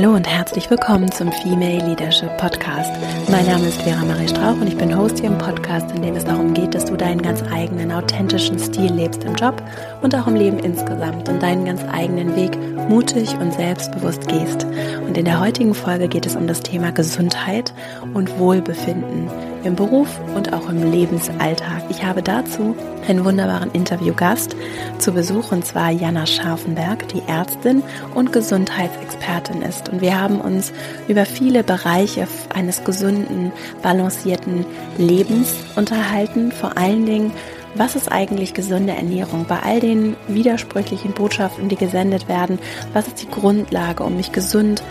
[0.00, 2.90] Hallo und herzlich willkommen zum Female Leadership Podcast.
[3.28, 6.16] Mein Name ist Vera Marie Strauch und ich bin Host hier im Podcast, in dem
[6.16, 9.62] es darum geht, dass du deinen ganz eigenen, authentischen Stil lebst im Job
[10.00, 12.56] und auch im Leben insgesamt und deinen ganz eigenen Weg
[12.88, 14.66] mutig und selbstbewusst gehst.
[15.06, 17.74] Und in der heutigen Folge geht es um das Thema Gesundheit
[18.14, 19.28] und Wohlbefinden
[19.64, 21.84] im Beruf und auch im Lebensalltag.
[21.88, 22.76] Ich habe dazu
[23.08, 24.56] einen wunderbaren Interviewgast
[24.98, 27.82] zu Besuch und zwar Jana Scharfenberg, die Ärztin
[28.14, 29.88] und Gesundheitsexpertin ist.
[29.88, 30.72] Und wir haben uns
[31.08, 34.64] über viele Bereiche eines gesunden, balancierten
[34.98, 37.32] Lebens unterhalten, vor allen Dingen
[37.74, 39.46] was ist eigentlich gesunde Ernährung?
[39.48, 42.58] Bei all den widersprüchlichen Botschaften, die gesendet werden,
[42.92, 44.82] was ist die Grundlage, um mich gesund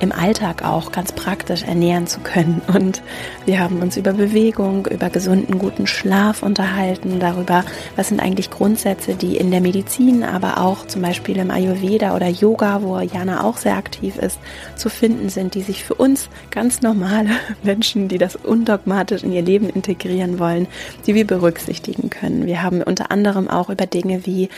[0.00, 2.62] im Alltag auch ganz praktisch ernähren zu können.
[2.72, 3.02] Und
[3.46, 7.64] wir haben uns über Bewegung, über gesunden, guten Schlaf unterhalten, darüber,
[7.96, 12.28] was sind eigentlich Grundsätze, die in der Medizin, aber auch zum Beispiel im Ayurveda oder
[12.28, 14.38] Yoga, wo Jana auch sehr aktiv ist,
[14.76, 17.30] zu finden sind, die sich für uns ganz normale
[17.62, 20.66] Menschen, die das undogmatisch in ihr Leben integrieren wollen,
[21.06, 22.46] die wir berücksichtigen können.
[22.46, 24.48] Wir haben unter anderem auch über Dinge wie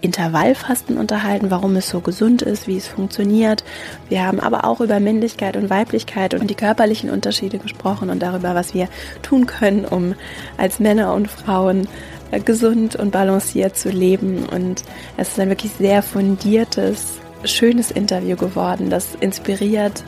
[0.00, 3.64] Intervallfasten unterhalten, warum es so gesund ist, wie es funktioniert.
[4.08, 8.54] Wir haben aber auch über Männlichkeit und Weiblichkeit und die körperlichen Unterschiede gesprochen und darüber,
[8.54, 8.88] was wir
[9.22, 10.14] tun können, um
[10.56, 11.86] als Männer und Frauen
[12.30, 14.46] äh, gesund und balanciert zu leben.
[14.46, 14.84] Und
[15.16, 20.02] es ist ein wirklich sehr fundiertes, schönes Interview geworden, das inspiriert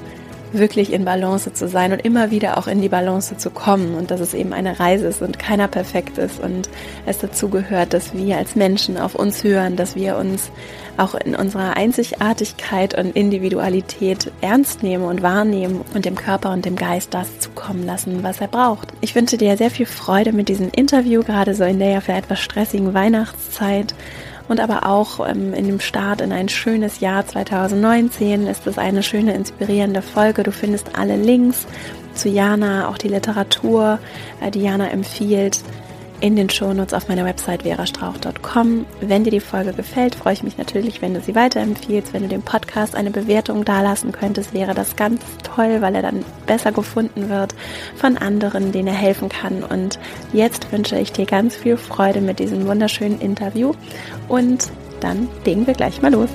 [0.53, 4.11] wirklich in Balance zu sein und immer wieder auch in die Balance zu kommen und
[4.11, 6.69] dass es eben eine Reise ist und keiner perfekt ist und
[7.06, 10.50] es dazu gehört, dass wir als Menschen auf uns hören, dass wir uns
[10.97, 16.77] auch in unserer Einzigartigkeit und Individualität ernst nehmen und wahrnehmen und dem Körper und dem
[16.77, 18.89] Geist das zukommen lassen, was er braucht.
[19.00, 22.25] Ich wünsche dir sehr viel Freude mit diesem Interview, gerade so in der ja vielleicht
[22.25, 23.94] etwas stressigen Weihnachtszeit
[24.53, 29.03] und aber auch ähm, in dem Start in ein schönes Jahr 2019 ist es eine
[29.03, 30.42] schöne, inspirierende Folge.
[30.42, 31.67] Du findest alle Links
[32.12, 33.99] zu Jana, auch die Literatur,
[34.43, 35.60] äh, die Jana empfiehlt
[36.22, 38.87] in den Shownotes auf meiner Website verastrauch.com.
[39.00, 42.12] Wenn dir die Folge gefällt, freue ich mich natürlich, wenn du sie weiterempfiehlst.
[42.15, 46.25] Wenn du dem Podcast eine Bewertung dalassen könntest, wäre das ganz toll, weil er dann
[46.47, 47.56] besser gefunden wird
[47.97, 49.65] von anderen, denen er helfen kann.
[49.65, 49.99] Und
[50.33, 53.72] jetzt wünsche ich dir ganz viel Freude mit diesem wunderschönen Interview
[54.28, 56.31] und dann legen wir gleich mal los.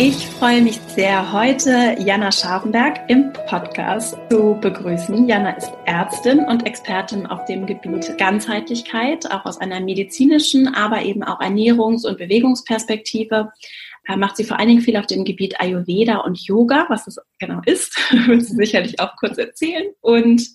[0.00, 5.26] Ich freue mich sehr, heute Jana Scharfenberg im Podcast zu begrüßen.
[5.26, 11.24] Jana ist Ärztin und Expertin auf dem Gebiet Ganzheitlichkeit, auch aus einer medizinischen, aber eben
[11.24, 13.50] auch Ernährungs- und Bewegungsperspektive.
[14.06, 17.18] Äh, macht sie vor allen Dingen viel auf dem Gebiet Ayurveda und Yoga, was das
[17.40, 17.96] genau ist,
[18.28, 19.86] wird sie sicherlich auch kurz erzählen.
[20.00, 20.48] Und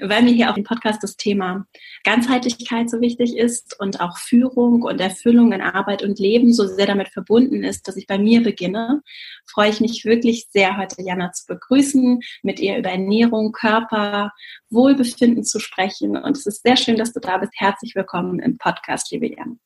[0.00, 1.66] weil mir hier auf dem Podcast das Thema
[2.04, 6.86] Ganzheitlichkeit so wichtig ist und auch Führung und Erfüllung in Arbeit und Leben so sehr
[6.86, 9.02] damit verbunden ist, dass ich bei mir beginne,
[9.46, 14.32] freue ich mich wirklich sehr, heute Jana zu begrüßen, mit ihr über Ernährung, Körper,
[14.70, 16.16] Wohlbefinden zu sprechen.
[16.16, 17.52] Und es ist sehr schön, dass du da bist.
[17.56, 19.56] Herzlich willkommen im Podcast, liebe Jana.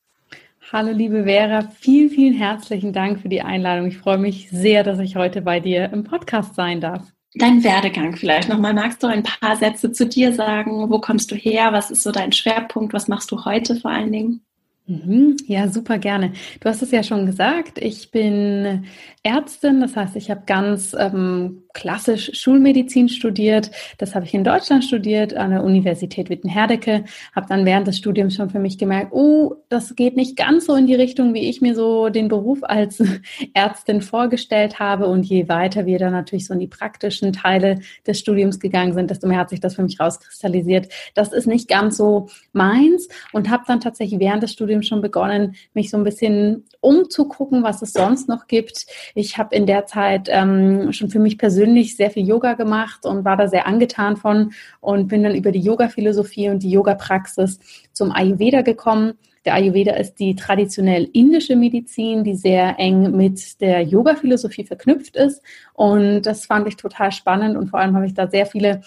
[0.70, 3.86] Hallo liebe Vera, vielen, vielen herzlichen Dank für die Einladung.
[3.88, 8.16] Ich freue mich sehr, dass ich heute bei dir im Podcast sein darf dein Werdegang
[8.16, 8.74] vielleicht nochmal.
[8.74, 10.90] Magst du ein paar Sätze zu dir sagen?
[10.90, 11.72] Wo kommst du her?
[11.72, 12.92] Was ist so dein Schwerpunkt?
[12.92, 14.40] Was machst du heute vor allen Dingen?
[14.86, 15.36] Mhm.
[15.46, 16.32] Ja, super gerne.
[16.60, 18.86] Du hast es ja schon gesagt, ich bin
[19.22, 23.70] Ärztin, das heißt, ich habe ganz ähm, klassisch Schulmedizin studiert.
[23.98, 27.04] Das habe ich in Deutschland studiert, an der Universität Wittenherdecke.
[27.36, 30.74] Habe dann während des Studiums schon für mich gemerkt, oh, das geht nicht ganz so
[30.74, 33.00] in die Richtung, wie ich mir so den Beruf als
[33.54, 35.06] Ärztin vorgestellt habe.
[35.06, 39.10] Und je weiter wir dann natürlich so in die praktischen Teile des Studiums gegangen sind,
[39.10, 40.88] desto mehr hat sich das für mich rauskristallisiert.
[41.14, 45.54] Das ist nicht ganz so meins und habe dann tatsächlich während des Studiums schon begonnen,
[45.74, 48.86] mich so ein bisschen umzugucken, was es sonst noch gibt.
[49.14, 53.24] Ich habe in der Zeit ähm, schon für mich persönlich sehr viel Yoga gemacht und
[53.24, 57.58] war da sehr angetan von und bin dann über die Yoga-Philosophie und die Yoga-Praxis
[57.92, 59.14] zum Ayurveda gekommen.
[59.44, 65.42] Der Ayurveda ist die traditionell indische Medizin, die sehr eng mit der Yoga-Philosophie verknüpft ist.
[65.74, 68.82] Und das fand ich total spannend und vor allem habe ich da sehr viele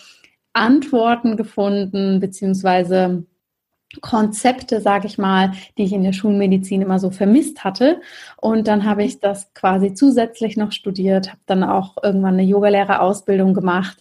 [0.53, 3.25] Antworten gefunden, beziehungsweise
[3.99, 7.99] Konzepte, sage ich mal, die ich in der Schulmedizin immer so vermisst hatte.
[8.37, 13.53] Und dann habe ich das quasi zusätzlich noch studiert, habe dann auch irgendwann eine Yogalehrerausbildung
[13.53, 13.97] gemacht.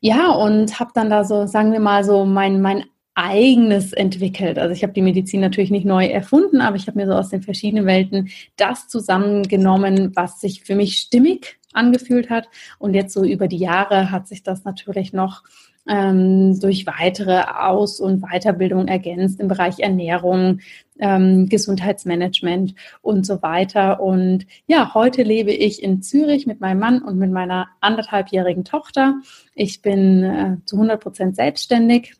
[0.00, 2.84] Ja, und habe dann da so, sagen wir mal, so mein, mein
[3.14, 4.58] eigenes entwickelt.
[4.58, 7.28] Also ich habe die Medizin natürlich nicht neu erfunden, aber ich habe mir so aus
[7.28, 12.48] den verschiedenen Welten das zusammengenommen, was sich für mich stimmig angefühlt hat.
[12.78, 15.42] Und jetzt so über die Jahre hat sich das natürlich noch
[15.90, 20.60] ähm, durch weitere Aus- und Weiterbildung ergänzt im Bereich Ernährung,
[21.00, 24.00] ähm, Gesundheitsmanagement und so weiter.
[24.00, 29.16] Und ja, heute lebe ich in Zürich mit meinem Mann und mit meiner anderthalbjährigen Tochter.
[29.56, 32.14] Ich bin äh, zu 100 Prozent selbstständig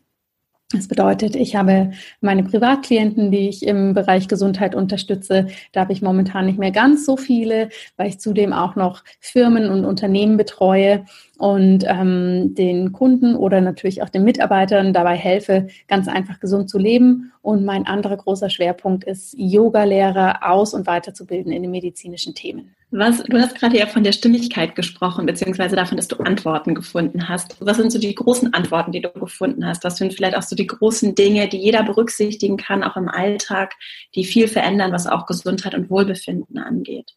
[0.72, 1.90] das bedeutet, ich habe
[2.20, 5.48] meine Privatklienten, die ich im Bereich Gesundheit unterstütze.
[5.72, 9.68] Da habe ich momentan nicht mehr ganz so viele, weil ich zudem auch noch Firmen
[9.68, 11.04] und Unternehmen betreue
[11.38, 16.78] und ähm, den Kunden oder natürlich auch den Mitarbeitern dabei helfe, ganz einfach gesund zu
[16.78, 17.32] leben.
[17.42, 22.76] Und mein anderer großer Schwerpunkt ist, Yoga-Lehrer aus- und weiterzubilden in den medizinischen Themen.
[22.92, 27.28] Was, du hast gerade ja von der Stimmigkeit gesprochen, beziehungsweise davon, dass du Antworten gefunden
[27.28, 27.56] hast.
[27.60, 29.84] Was sind so die großen Antworten, die du gefunden hast?
[29.84, 33.74] Was sind vielleicht auch so die großen Dinge, die jeder berücksichtigen kann, auch im Alltag,
[34.16, 37.14] die viel verändern, was auch Gesundheit und Wohlbefinden angeht?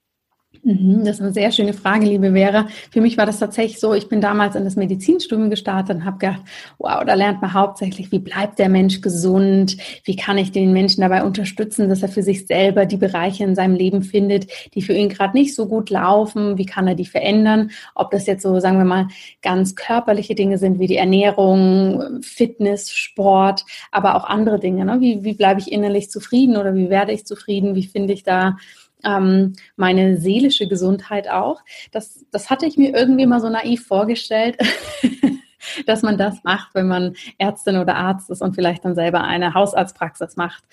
[0.66, 2.68] Mhm, das ist eine sehr schöne Frage, liebe Vera.
[2.90, 6.20] Für mich war das tatsächlich so, ich bin damals in das Medizinstudium gestartet und habe
[6.20, 6.42] gedacht,
[6.78, 9.76] wow, da lernt man hauptsächlich, wie bleibt der Mensch gesund,
[10.06, 13.56] wie kann ich den Menschen dabei unterstützen, dass er für sich selber die Bereiche in
[13.56, 17.06] seinem Leben findet, die für ihn gerade nicht so gut laufen, wie kann er die
[17.06, 19.10] verändern, ob das jetzt so, sagen wir mal,
[19.42, 24.86] ganz körperliche Dinge sind, wie die Ernährung, Fitness, Sport, aber auch andere Dinge.
[24.86, 25.02] Ne?
[25.02, 28.56] Wie, wie bleibe ich innerlich zufrieden oder wie werde ich zufrieden, wie finde ich da
[29.04, 31.62] ähm, meine seelische Gesundheit auch.
[31.92, 34.58] Das, das hatte ich mir irgendwie mal so naiv vorgestellt.
[35.86, 39.54] dass man das macht, wenn man Ärztin oder Arzt ist und vielleicht dann selber eine
[39.54, 40.64] Hausarztpraxis macht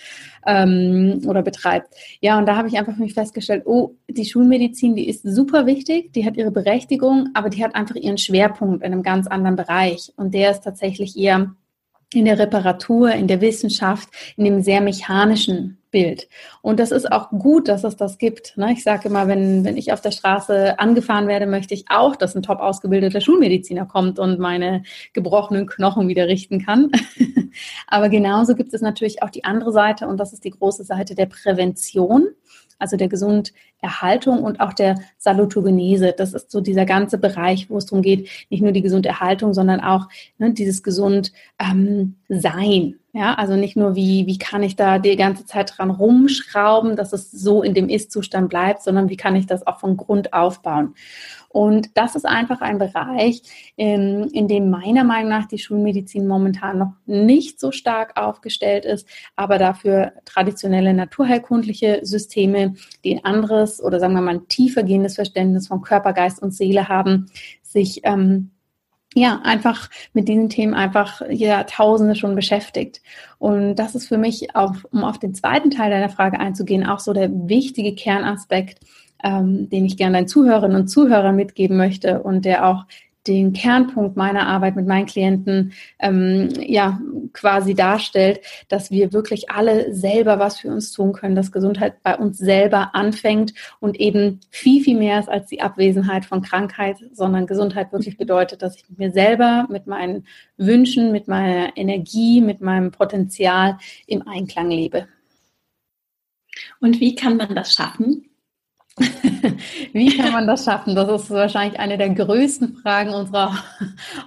[0.46, 1.94] ähm, oder betreibt.
[2.20, 5.66] Ja, und da habe ich einfach für mich festgestellt, oh, die Schulmedizin, die ist super
[5.66, 9.56] wichtig, die hat ihre Berechtigung, aber die hat einfach ihren Schwerpunkt in einem ganz anderen
[9.56, 10.12] Bereich.
[10.16, 11.54] Und der ist tatsächlich eher
[12.12, 16.28] in der Reparatur, in der Wissenschaft, in dem sehr mechanischen Bild.
[16.62, 18.56] Und das ist auch gut, dass es das gibt.
[18.56, 18.72] Ne?
[18.72, 22.34] Ich sage immer, wenn, wenn ich auf der Straße angefahren werde, möchte ich auch, dass
[22.34, 26.90] ein top ausgebildeter Schulmediziner kommt und meine gebrochenen Knochen wieder richten kann.
[27.86, 31.14] Aber genauso gibt es natürlich auch die andere Seite und das ist die große Seite
[31.14, 32.28] der Prävention
[32.80, 36.14] also der Gesunderhaltung und auch der Salutogenese.
[36.16, 39.80] Das ist so dieser ganze Bereich, wo es darum geht, nicht nur die Gesunderhaltung, sondern
[39.80, 42.96] auch ne, dieses gesund ähm, Sein.
[43.12, 47.12] Ja, also nicht nur wie, wie kann ich da die ganze Zeit dran rumschrauben, dass
[47.12, 50.94] es so in dem Ist-Zustand bleibt, sondern wie kann ich das auch von Grund aufbauen.
[51.52, 53.42] Und das ist einfach ein Bereich,
[53.74, 59.08] in, in dem meiner Meinung nach die Schulmedizin momentan noch nicht so stark aufgestellt ist,
[59.34, 65.16] aber dafür traditionelle naturheilkundliche Systeme, die ein anderes oder sagen wir mal ein tiefer gehendes
[65.16, 67.26] Verständnis von Körper, Geist und Seele haben,
[67.62, 68.52] sich ähm,
[69.14, 73.02] ja, einfach mit diesen Themen einfach Jahrtausende schon beschäftigt.
[73.38, 77.00] Und das ist für mich, auch, um auf den zweiten Teil deiner Frage einzugehen, auch
[77.00, 78.78] so der wichtige Kernaspekt,
[79.24, 82.84] ähm, den ich gerne deinen Zuhörerinnen und Zuhörern mitgeben möchte und der auch
[83.26, 86.98] den Kernpunkt meiner Arbeit mit meinen Klienten ähm, ja
[87.32, 92.16] quasi darstellt, dass wir wirklich alle selber was für uns tun können, dass Gesundheit bei
[92.16, 97.46] uns selber anfängt und eben viel, viel mehr ist als die Abwesenheit von Krankheit, sondern
[97.46, 100.26] Gesundheit wirklich bedeutet, dass ich mit mir selber, mit meinen
[100.56, 103.76] Wünschen, mit meiner Energie, mit meinem Potenzial
[104.06, 105.06] im Einklang lebe.
[106.80, 108.29] Und wie kann man das schaffen?
[109.92, 110.94] Wie kann man das schaffen?
[110.94, 113.56] Das ist wahrscheinlich eine der größten Fragen unserer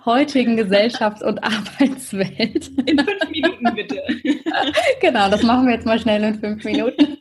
[0.06, 2.72] heutigen Gesellschafts- und Arbeitswelt.
[2.86, 4.02] In fünf Minuten bitte.
[5.01, 7.18] Genau, das machen wir jetzt mal schnell in fünf Minuten.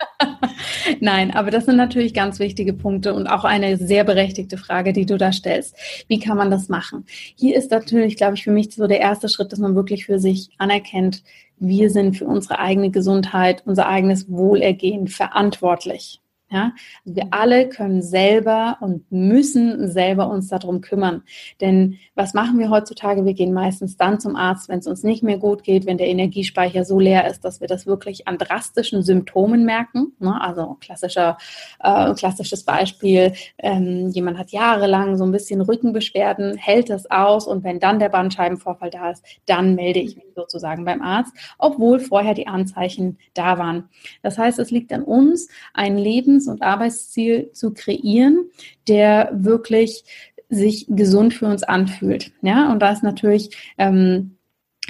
[1.01, 5.07] Nein, aber das sind natürlich ganz wichtige Punkte und auch eine sehr berechtigte Frage, die
[5.07, 5.77] du da stellst.
[6.09, 7.05] Wie kann man das machen?
[7.37, 10.19] Hier ist natürlich, glaube ich, für mich so der erste Schritt, dass man wirklich für
[10.19, 11.23] sich anerkennt,
[11.59, 16.21] wir sind für unsere eigene Gesundheit, unser eigenes Wohlergehen verantwortlich.
[16.53, 16.73] Ja,
[17.05, 21.23] also wir alle können selber und müssen selber uns darum kümmern.
[21.63, 23.25] Denn was machen wir heutzutage?
[23.25, 26.09] Wir gehen meistens dann zum Arzt, wenn es uns nicht mehr gut geht, wenn der
[26.09, 30.13] Energiespeicher so leer ist, dass wir das wirklich an drastischen Symptomen merken.
[30.19, 30.39] Ne?
[30.39, 31.39] Also klassischer,
[31.83, 37.65] äh, klassisches Beispiel, ähm, jemand hat jahrelang so ein bisschen Rückenbeschwerden, hält das aus und
[37.65, 42.35] wenn dann der Bandscheibenvorfall da ist, dann melde ich mich sozusagen beim Arzt, obwohl vorher
[42.35, 43.89] die Anzeichen da waren.
[44.23, 48.51] Das heißt, es liegt an uns, ein Leben Lebens- und Arbeitsziel zu kreieren,
[48.89, 50.05] der wirklich
[50.49, 52.33] sich gesund für uns anfühlt.
[52.43, 54.37] Ja, und da ist natürlich, ähm,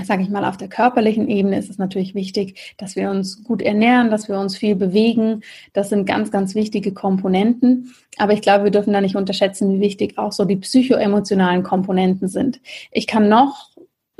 [0.02, 3.62] sage ich mal, auf der körperlichen Ebene ist es natürlich wichtig, dass wir uns gut
[3.62, 5.42] ernähren, dass wir uns viel bewegen.
[5.72, 7.94] Das sind ganz, ganz wichtige Komponenten.
[8.16, 12.26] Aber ich glaube, wir dürfen da nicht unterschätzen, wie wichtig auch so die psychoemotionalen Komponenten
[12.26, 12.60] sind.
[12.90, 13.70] Ich kann noch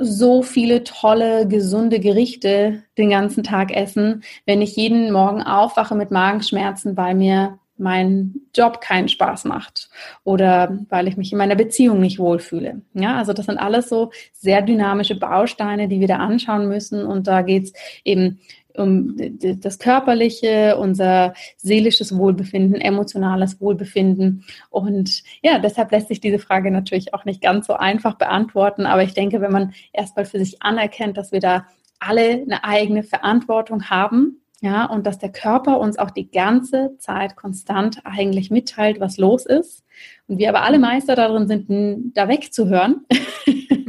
[0.03, 6.11] so viele tolle, gesunde Gerichte den ganzen Tag essen, wenn ich jeden Morgen aufwache mit
[6.11, 9.89] Magenschmerzen, weil mir mein Job keinen Spaß macht
[10.23, 12.81] oder weil ich mich in meiner Beziehung nicht wohlfühle.
[12.93, 17.03] Ja, also das sind alles so sehr dynamische Bausteine, die wir da anschauen müssen.
[17.05, 18.39] Und da geht's eben
[18.77, 24.43] um das körperliche, unser seelisches Wohlbefinden, emotionales Wohlbefinden.
[24.69, 28.85] Und ja, deshalb lässt sich diese Frage natürlich auch nicht ganz so einfach beantworten.
[28.85, 31.67] Aber ich denke, wenn man erstmal für sich anerkennt, dass wir da
[31.99, 37.35] alle eine eigene Verantwortung haben, ja, und dass der Körper uns auch die ganze Zeit
[37.35, 39.83] konstant eigentlich mitteilt, was los ist.
[40.29, 43.05] Und wir aber alle Meister darin sind, da wegzuhören.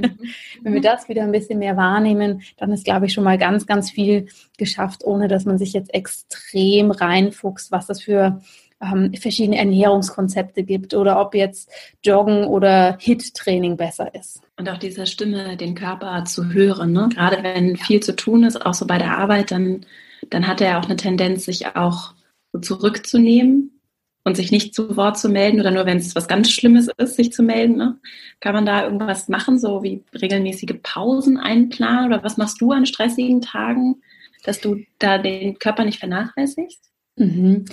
[0.64, 3.66] Wenn wir das wieder ein bisschen mehr wahrnehmen, dann ist, glaube ich, schon mal ganz,
[3.66, 4.26] ganz viel
[4.58, 8.40] geschafft, ohne dass man sich jetzt extrem reinfuchst, was das für
[8.80, 11.70] ähm, verschiedene Ernährungskonzepte gibt oder ob jetzt
[12.02, 14.40] Joggen oder Hit-Training besser ist.
[14.58, 16.92] Und auch dieser Stimme, den Körper zu hören.
[16.92, 17.08] Ne?
[17.14, 19.84] Gerade wenn viel zu tun ist, auch so bei der Arbeit, dann
[20.30, 22.14] dann hat er auch eine Tendenz, sich auch
[22.52, 23.73] so zurückzunehmen
[24.24, 27.16] und sich nicht zu Wort zu melden oder nur wenn es was ganz Schlimmes ist,
[27.16, 27.76] sich zu melden.
[27.76, 27.98] Ne?
[28.40, 32.86] Kann man da irgendwas machen, so wie regelmäßige Pausen einplanen oder was machst du an
[32.86, 34.02] stressigen Tagen,
[34.44, 36.93] dass du da den Körper nicht vernachlässigst?
[37.16, 37.66] Mhm.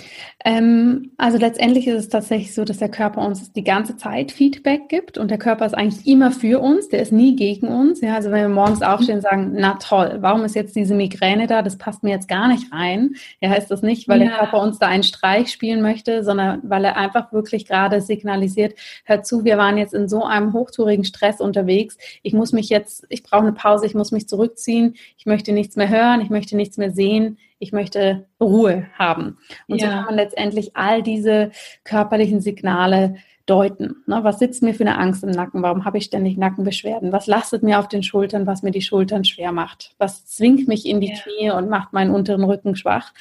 [0.44, 4.88] Ähm, also letztendlich ist es tatsächlich so, dass der Körper uns die ganze Zeit Feedback
[4.88, 8.00] gibt und der Körper ist eigentlich immer für uns, der ist nie gegen uns.
[8.00, 8.86] Ja, also wenn wir morgens mhm.
[8.86, 11.62] aufstehen und sagen, na toll, warum ist jetzt diese Migräne da?
[11.62, 13.16] Das passt mir jetzt gar nicht rein.
[13.40, 14.28] Ja, heißt das nicht, weil ja.
[14.28, 18.74] der Körper uns da einen Streich spielen möchte, sondern weil er einfach wirklich gerade signalisiert,
[19.04, 21.98] hör zu, wir waren jetzt in so einem hochtourigen Stress unterwegs.
[22.22, 25.74] Ich muss mich jetzt, ich brauche eine Pause, ich muss mich zurückziehen, ich möchte nichts
[25.74, 29.38] mehr hören, ich möchte nichts mehr sehen ich möchte Ruhe haben.
[29.68, 29.86] Und ja.
[29.86, 31.52] so kann man letztendlich all diese
[31.84, 33.14] körperlichen Signale
[33.46, 34.02] deuten.
[34.06, 35.62] Ne, was sitzt mir für eine Angst im Nacken?
[35.62, 37.12] Warum habe ich ständig Nackenbeschwerden?
[37.12, 39.94] Was lastet mir auf den Schultern, was mir die Schultern schwer macht?
[39.98, 41.16] Was zwingt mich in die ja.
[41.16, 43.12] Knie und macht meinen unteren Rücken schwach?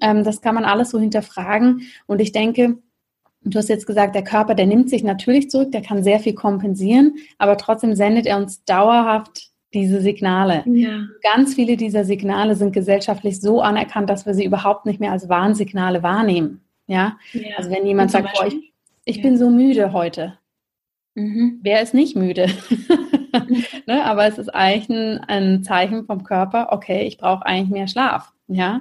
[0.00, 1.82] Ähm, das kann man alles so hinterfragen.
[2.06, 2.78] Und ich denke,
[3.44, 6.34] Du hast jetzt gesagt, der Körper, der nimmt sich natürlich zurück, der kann sehr viel
[6.34, 10.62] kompensieren, aber trotzdem sendet er uns dauerhaft diese Signale.
[10.66, 11.06] Ja.
[11.22, 15.28] Ganz viele dieser Signale sind gesellschaftlich so anerkannt, dass wir sie überhaupt nicht mehr als
[15.28, 16.62] Warnsignale wahrnehmen.
[16.86, 17.56] Ja, ja.
[17.56, 18.72] also wenn jemand sagt, boah, ich,
[19.04, 19.22] ich ja.
[19.22, 20.38] bin so müde heute.
[21.14, 21.60] Mhm.
[21.62, 22.46] Wer ist nicht müde?
[23.86, 24.04] ne?
[24.04, 28.32] Aber es ist eigentlich ein, ein, Zeichen vom Körper, okay, ich brauche eigentlich mehr Schlaf.
[28.46, 28.80] Ja,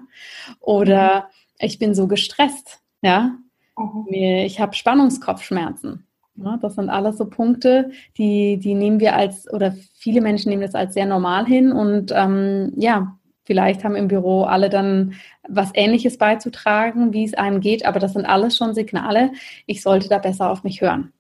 [0.62, 1.66] oder mhm.
[1.66, 2.80] ich bin so gestresst.
[3.02, 3.36] Ja,
[3.78, 4.06] mhm.
[4.10, 6.07] ich habe Spannungskopfschmerzen.
[6.38, 10.62] Ja, das sind alles so Punkte, die, die nehmen wir als, oder viele Menschen nehmen
[10.62, 15.14] das als sehr normal hin und ähm, ja, vielleicht haben im Büro alle dann
[15.48, 19.32] was Ähnliches beizutragen, wie es einem geht, aber das sind alles schon Signale,
[19.66, 21.12] ich sollte da besser auf mich hören.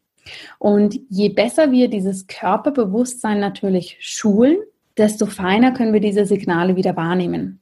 [0.59, 4.57] Und je besser wir dieses Körperbewusstsein natürlich schulen,
[4.97, 7.61] desto feiner können wir diese Signale wieder wahrnehmen.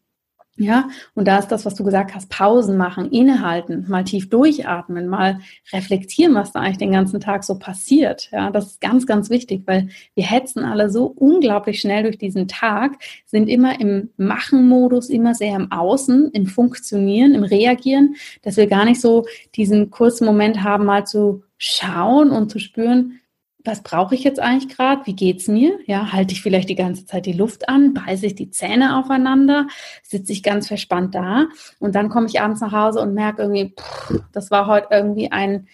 [0.58, 5.10] Ja, und da ist das, was du gesagt hast, Pausen machen, innehalten, mal tief durchatmen,
[5.10, 5.40] mal
[5.74, 8.30] reflektieren, was da eigentlich den ganzen Tag so passiert.
[8.32, 12.48] Ja, das ist ganz, ganz wichtig, weil wir hetzen alle so unglaublich schnell durch diesen
[12.48, 12.94] Tag,
[13.26, 18.86] sind immer im Machen-Modus, immer sehr im Außen, im Funktionieren, im Reagieren, dass wir gar
[18.86, 23.20] nicht so diesen kurzen Moment haben, mal zu schauen und zu spüren,
[23.66, 25.06] was brauche ich jetzt eigentlich gerade?
[25.06, 25.78] Wie geht's mir?
[25.86, 29.68] Ja, halte ich vielleicht die ganze Zeit die Luft an, beiße ich die Zähne aufeinander,
[30.04, 31.48] sitze ich ganz verspannt da
[31.80, 35.32] und dann komme ich abends nach Hause und merke irgendwie, pff, das war heute irgendwie
[35.32, 35.68] ein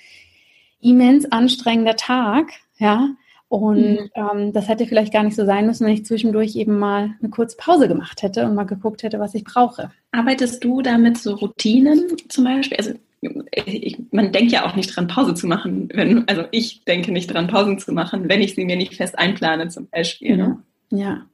[0.80, 3.10] immens anstrengender Tag, ja.
[3.48, 4.10] Und mhm.
[4.16, 7.30] ähm, das hätte vielleicht gar nicht so sein müssen, wenn ich zwischendurch eben mal eine
[7.30, 9.92] kurze Pause gemacht hätte und mal geguckt hätte, was ich brauche.
[10.14, 12.78] Arbeitest du damit so Routinen zum Beispiel?
[12.78, 15.90] Also ich, man denkt ja auch nicht dran, Pause zu machen.
[15.94, 19.18] Wenn, also ich denke nicht dran, Pausen zu machen, wenn ich sie mir nicht fest
[19.18, 20.38] einplane, zum Beispiel.
[20.38, 20.64] Ne?
[20.90, 21.26] Ja.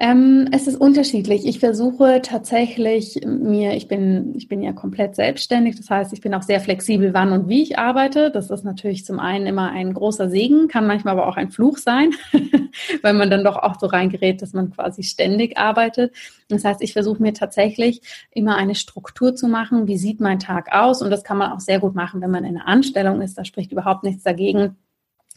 [0.00, 1.44] Ähm, es ist unterschiedlich.
[1.44, 6.34] Ich versuche tatsächlich mir, ich bin, ich bin ja komplett selbstständig, das heißt, ich bin
[6.34, 8.30] auch sehr flexibel, wann und wie ich arbeite.
[8.30, 11.78] Das ist natürlich zum einen immer ein großer Segen, kann manchmal aber auch ein Fluch
[11.78, 12.12] sein,
[13.02, 16.14] weil man dann doch auch so reingerät, dass man quasi ständig arbeitet.
[16.48, 18.00] Das heißt, ich versuche mir tatsächlich
[18.30, 19.88] immer eine Struktur zu machen.
[19.88, 21.02] Wie sieht mein Tag aus?
[21.02, 23.36] Und das kann man auch sehr gut machen, wenn man in einer Anstellung ist.
[23.36, 24.76] Da spricht überhaupt nichts dagegen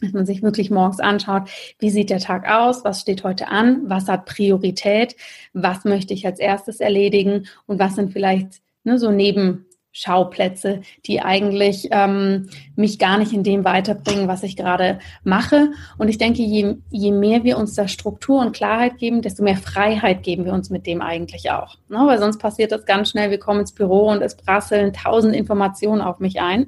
[0.02, 3.82] dass man sich wirklich morgens anschaut, wie sieht der Tag aus, was steht heute an,
[3.88, 5.16] was hat Priorität,
[5.52, 11.88] was möchte ich als erstes erledigen und was sind vielleicht ne, so Nebenschauplätze, die eigentlich
[11.92, 15.70] ähm, mich gar nicht in dem weiterbringen, was ich gerade mache.
[15.98, 19.56] Und ich denke, je, je mehr wir uns da Struktur und Klarheit geben, desto mehr
[19.56, 21.76] Freiheit geben wir uns mit dem eigentlich auch.
[21.88, 21.98] Ne?
[21.98, 26.02] Weil sonst passiert das ganz schnell, wir kommen ins Büro und es prasseln tausend Informationen
[26.02, 26.66] auf mich ein.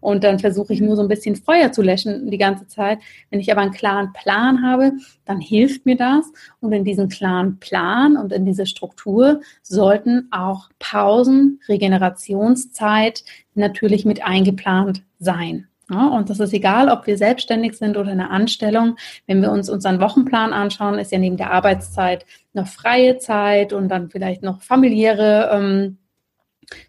[0.00, 2.98] Und dann versuche ich nur so ein bisschen Feuer zu löschen die ganze Zeit.
[3.30, 4.92] Wenn ich aber einen klaren Plan habe,
[5.24, 6.30] dann hilft mir das.
[6.60, 13.24] Und in diesen klaren Plan und in diese Struktur sollten auch Pausen, Regenerationszeit
[13.54, 15.66] natürlich mit eingeplant sein.
[15.90, 18.96] Ja, und das ist egal, ob wir selbstständig sind oder in einer Anstellung.
[19.26, 23.88] Wenn wir uns unseren Wochenplan anschauen, ist ja neben der Arbeitszeit noch freie Zeit und
[23.88, 25.98] dann vielleicht noch familiäre ähm,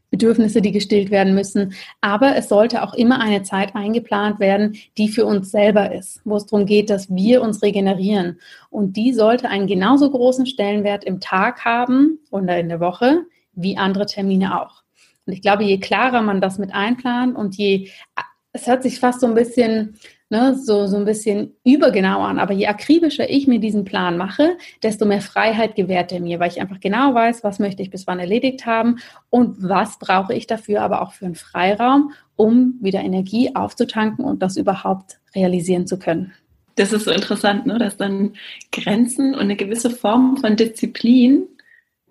[0.10, 1.74] Bedürfnisse, die gestillt werden müssen.
[2.02, 6.36] Aber es sollte auch immer eine Zeit eingeplant werden, die für uns selber ist, wo
[6.36, 8.40] es darum geht, dass wir uns regenerieren.
[8.70, 13.24] Und die sollte einen genauso großen Stellenwert im Tag haben oder in der Woche
[13.54, 14.84] wie andere Termine auch.
[15.26, 17.90] Und ich glaube, je klarer man das mit einplant und je
[18.54, 19.96] es hört sich fast so ein bisschen,
[20.32, 24.58] ne, so, so ein bisschen übergenau an, aber je akribischer ich mir diesen Plan mache,
[24.82, 28.08] desto mehr Freiheit gewährt er mir, weil ich einfach genau weiß, was möchte ich bis
[28.08, 28.98] wann erledigt haben
[29.30, 34.42] und was brauche ich dafür aber auch für einen Freiraum, um wieder Energie aufzutanken und
[34.42, 36.34] das überhaupt realisieren zu können.
[36.76, 37.78] Das ist so interessant, ne?
[37.78, 38.34] dass dann
[38.72, 41.48] Grenzen und eine gewisse Form von Disziplin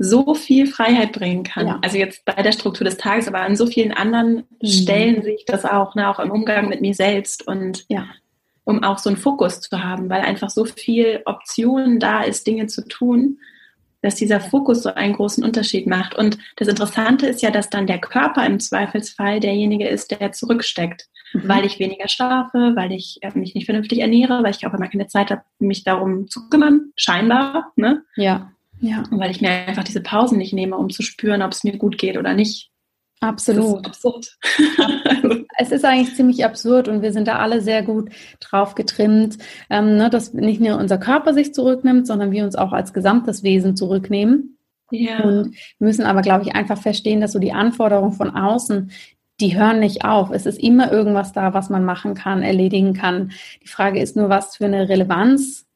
[0.03, 1.67] so viel Freiheit bringen kann.
[1.67, 1.79] Ja.
[1.83, 4.67] Also jetzt bei der Struktur des Tages, aber an so vielen anderen mhm.
[4.67, 8.07] Stellen sehe ich das auch, ne, auch im Umgang mit mir selbst und ja.
[8.65, 12.67] um auch so einen Fokus zu haben, weil einfach so viel Optionen da ist, Dinge
[12.67, 13.41] zu tun,
[14.01, 16.15] dass dieser Fokus so einen großen Unterschied macht.
[16.15, 21.11] Und das Interessante ist ja, dass dann der Körper im Zweifelsfall derjenige ist, der zurücksteckt,
[21.35, 21.47] mhm.
[21.47, 24.89] weil ich weniger schlafe, weil ich äh, mich nicht vernünftig ernähre, weil ich auch immer
[24.89, 27.73] keine Zeit habe, mich darum zu kümmern, scheinbar.
[27.77, 28.03] Ne?
[28.17, 28.51] Ja.
[28.81, 29.05] Ja.
[29.11, 31.99] Weil ich mir einfach diese Pausen nicht nehme, um zu spüren, ob es mir gut
[31.99, 32.71] geht oder nicht.
[33.21, 33.87] Absolut.
[33.87, 34.39] Absurd.
[35.59, 38.11] es ist eigentlich ziemlich absurd und wir sind da alle sehr gut
[38.41, 39.37] drauf getrimmt,
[39.69, 43.43] ähm, ne, dass nicht nur unser Körper sich zurücknimmt, sondern wir uns auch als gesamtes
[43.43, 44.57] Wesen zurücknehmen.
[44.91, 45.21] Ja.
[45.21, 48.91] Und müssen aber, glaube ich, einfach verstehen, dass so die Anforderungen von außen,
[49.41, 50.31] die hören nicht auf.
[50.31, 53.33] Es ist immer irgendwas da, was man machen kann, erledigen kann.
[53.63, 55.67] Die Frage ist nur, was für eine Relevanz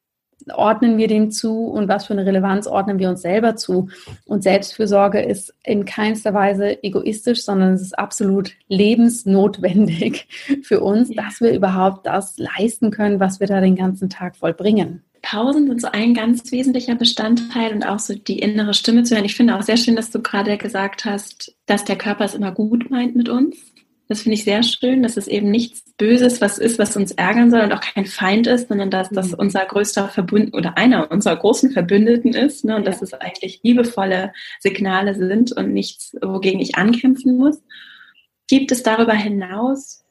[0.53, 3.89] ordnen wir dem zu und was für eine Relevanz ordnen wir uns selber zu.
[4.25, 10.27] Und Selbstfürsorge ist in keinster Weise egoistisch, sondern es ist absolut lebensnotwendig
[10.63, 11.23] für uns, ja.
[11.23, 15.03] dass wir überhaupt das leisten können, was wir da den ganzen Tag vollbringen.
[15.25, 19.25] Pausen sind so ein ganz wesentlicher Bestandteil und auch so die innere Stimme zu hören.
[19.25, 22.51] Ich finde auch sehr schön, dass du gerade gesagt hast, dass der Körper es immer
[22.51, 23.57] gut meint mit uns.
[24.07, 27.49] Das finde ich sehr schön, dass es eben nichts Böses, was ist, was uns ärgern
[27.49, 29.39] soll und auch kein Feind ist, sondern dass das mhm.
[29.39, 32.91] unser größter Verbündeten oder einer unserer großen Verbündeten ist ne, und ja.
[32.91, 37.61] dass es eigentlich liebevolle Signale sind und nichts, wogegen ich ankämpfen muss.
[38.47, 40.03] Gibt es darüber hinaus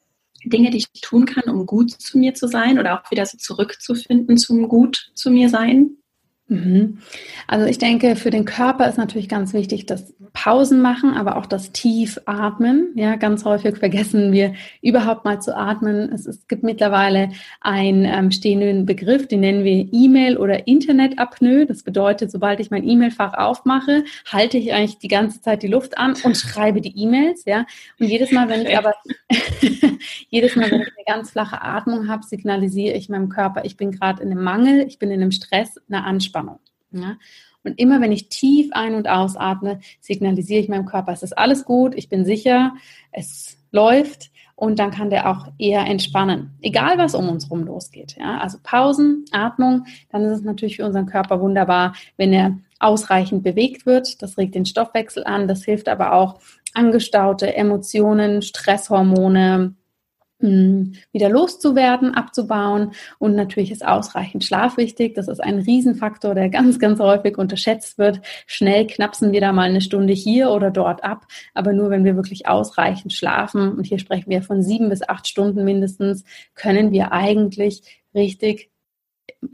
[0.44, 3.38] Dinge, die ich tun kann, um gut zu mir zu sein oder auch wieder so
[3.38, 5.98] zurückzufinden zum Gut zu mir sein?
[6.46, 6.98] Mhm.
[7.46, 11.46] Also ich denke, für den Körper ist natürlich ganz wichtig, das Pausen machen, aber auch
[11.46, 12.92] das Tiefatmen.
[12.96, 14.52] Ja, ganz häufig vergessen wir
[14.82, 16.12] überhaupt mal zu atmen.
[16.12, 17.30] Es, es gibt mittlerweile
[17.62, 21.64] einen ähm, stehenden Begriff, den nennen wir E-Mail oder Internetapnoe.
[21.64, 25.96] Das bedeutet, sobald ich mein E-Mail-Fach aufmache, halte ich eigentlich die ganze Zeit die Luft
[25.96, 27.44] an und schreibe die E-Mails.
[27.46, 27.64] Ja,
[27.98, 28.92] und jedes Mal, wenn ich aber
[30.28, 34.22] jedes Mal, wenn ich ganz flache Atmung habe, signalisiere ich meinem Körper, ich bin gerade
[34.22, 36.58] in einem Mangel, ich bin in einem Stress, einer Anspannung.
[36.90, 37.16] Ja?
[37.62, 41.64] Und immer wenn ich tief ein- und ausatme, signalisiere ich meinem Körper, es ist alles
[41.64, 42.74] gut, ich bin sicher,
[43.10, 48.16] es läuft und dann kann der auch eher entspannen, egal was um uns herum losgeht.
[48.18, 48.38] Ja?
[48.38, 53.86] Also Pausen, Atmung, dann ist es natürlich für unseren Körper wunderbar, wenn er ausreichend bewegt
[53.86, 54.22] wird.
[54.22, 56.40] Das regt den Stoffwechsel an, das hilft aber auch
[56.74, 59.74] angestaute Emotionen, Stresshormone,
[61.12, 62.92] wieder loszuwerden, abzubauen.
[63.18, 65.14] Und natürlich ist ausreichend Schlaf wichtig.
[65.14, 68.20] Das ist ein Riesenfaktor, der ganz, ganz häufig unterschätzt wird.
[68.46, 71.26] Schnell knapsen wir da mal eine Stunde hier oder dort ab.
[71.54, 75.26] Aber nur wenn wir wirklich ausreichend schlafen, und hier sprechen wir von sieben bis acht
[75.26, 77.82] Stunden mindestens, können wir eigentlich
[78.14, 78.70] richtig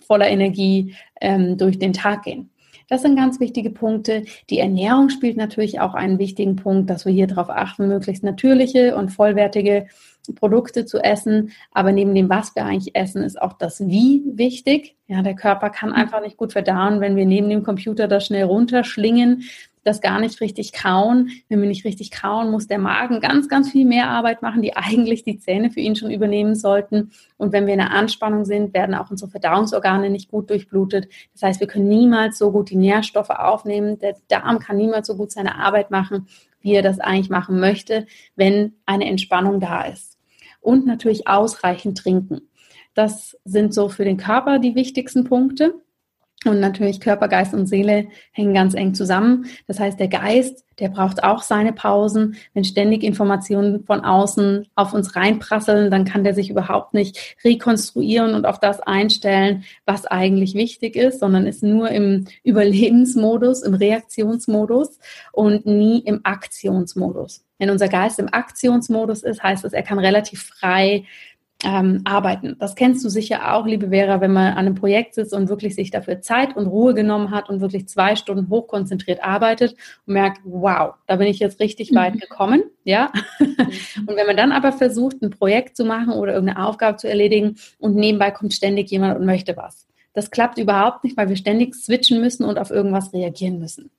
[0.06, 2.50] voller Energie ähm, durch den Tag gehen.
[2.90, 4.24] Das sind ganz wichtige Punkte.
[4.50, 8.96] Die Ernährung spielt natürlich auch einen wichtigen Punkt, dass wir hier darauf achten, möglichst natürliche
[8.96, 9.86] und vollwertige
[10.34, 11.52] Produkte zu essen.
[11.72, 14.96] Aber neben dem, was wir eigentlich essen, ist auch das Wie wichtig.
[15.06, 18.44] Ja, der Körper kann einfach nicht gut verdauen, wenn wir neben dem Computer das schnell
[18.44, 19.42] runterschlingen,
[19.82, 21.30] das gar nicht richtig kauen.
[21.48, 24.76] Wenn wir nicht richtig kauen, muss der Magen ganz, ganz viel mehr Arbeit machen, die
[24.76, 27.12] eigentlich die Zähne für ihn schon übernehmen sollten.
[27.36, 31.08] Und wenn wir in einer Anspannung sind, werden auch unsere Verdauungsorgane nicht gut durchblutet.
[31.32, 33.98] Das heißt, wir können niemals so gut die Nährstoffe aufnehmen.
[33.98, 36.28] Der Darm kann niemals so gut seine Arbeit machen,
[36.60, 38.06] wie er das eigentlich machen möchte,
[38.36, 40.09] wenn eine Entspannung da ist
[40.60, 42.42] und natürlich ausreichend trinken.
[42.94, 45.74] Das sind so für den Körper die wichtigsten Punkte.
[46.46, 49.44] Und natürlich Körper, Geist und Seele hängen ganz eng zusammen.
[49.66, 52.36] Das heißt, der Geist, der braucht auch seine Pausen.
[52.54, 58.32] Wenn ständig Informationen von außen auf uns reinprasseln, dann kann der sich überhaupt nicht rekonstruieren
[58.34, 64.98] und auf das einstellen, was eigentlich wichtig ist, sondern ist nur im Überlebensmodus, im Reaktionsmodus
[65.32, 67.44] und nie im Aktionsmodus.
[67.58, 71.04] Wenn unser Geist im Aktionsmodus ist, heißt das, er kann relativ frei
[71.64, 72.56] ähm, arbeiten.
[72.58, 75.74] Das kennst du sicher auch, liebe Vera, wenn man an einem Projekt sitzt und wirklich
[75.74, 80.40] sich dafür Zeit und Ruhe genommen hat und wirklich zwei Stunden hochkonzentriert arbeitet und merkt,
[80.44, 81.96] wow, da bin ich jetzt richtig mhm.
[81.96, 83.12] weit gekommen, ja.
[83.38, 83.56] Mhm.
[84.06, 87.56] und wenn man dann aber versucht, ein Projekt zu machen oder irgendeine Aufgabe zu erledigen
[87.78, 91.74] und nebenbei kommt ständig jemand und möchte was, das klappt überhaupt nicht, weil wir ständig
[91.74, 93.90] switchen müssen und auf irgendwas reagieren müssen.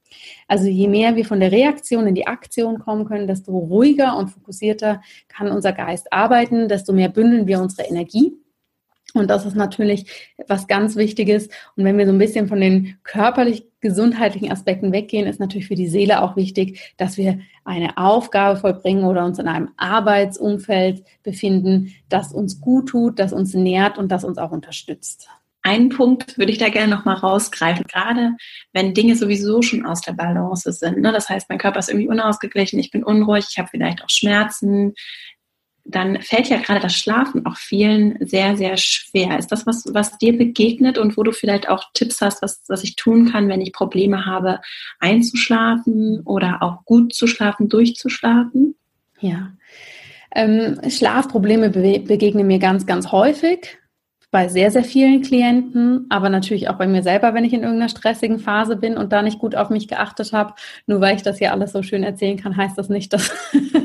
[0.47, 4.29] Also je mehr wir von der Reaktion in die Aktion kommen können, desto ruhiger und
[4.29, 8.33] fokussierter kann unser Geist arbeiten, desto mehr bündeln wir unsere Energie.
[9.13, 10.05] Und das ist natürlich
[10.47, 11.49] was ganz Wichtiges.
[11.75, 15.75] Und wenn wir so ein bisschen von den körperlich gesundheitlichen Aspekten weggehen, ist natürlich für
[15.75, 21.93] die Seele auch wichtig, dass wir eine Aufgabe vollbringen oder uns in einem Arbeitsumfeld befinden,
[22.07, 25.27] das uns gut tut, das uns nährt und das uns auch unterstützt.
[25.63, 28.31] Einen Punkt würde ich da gerne nochmal rausgreifen, gerade
[28.73, 30.99] wenn Dinge sowieso schon aus der Balance sind.
[30.99, 31.11] Ne?
[31.11, 34.93] Das heißt, mein Körper ist irgendwie unausgeglichen, ich bin unruhig, ich habe vielleicht auch Schmerzen.
[35.83, 39.37] Dann fällt ja gerade das Schlafen auch vielen sehr, sehr schwer.
[39.37, 42.83] Ist das was, was dir begegnet und wo du vielleicht auch Tipps hast, was, was
[42.83, 44.61] ich tun kann, wenn ich Probleme habe,
[44.99, 48.75] einzuschlafen oder auch gut zu schlafen, durchzuschlafen?
[49.19, 49.51] Ja.
[50.33, 53.77] Ähm, Schlafprobleme be begegnen mir ganz, ganz häufig
[54.31, 57.89] bei sehr, sehr vielen Klienten, aber natürlich auch bei mir selber, wenn ich in irgendeiner
[57.89, 60.53] stressigen Phase bin und da nicht gut auf mich geachtet habe.
[60.87, 63.31] Nur weil ich das hier alles so schön erzählen kann, heißt das nicht, dass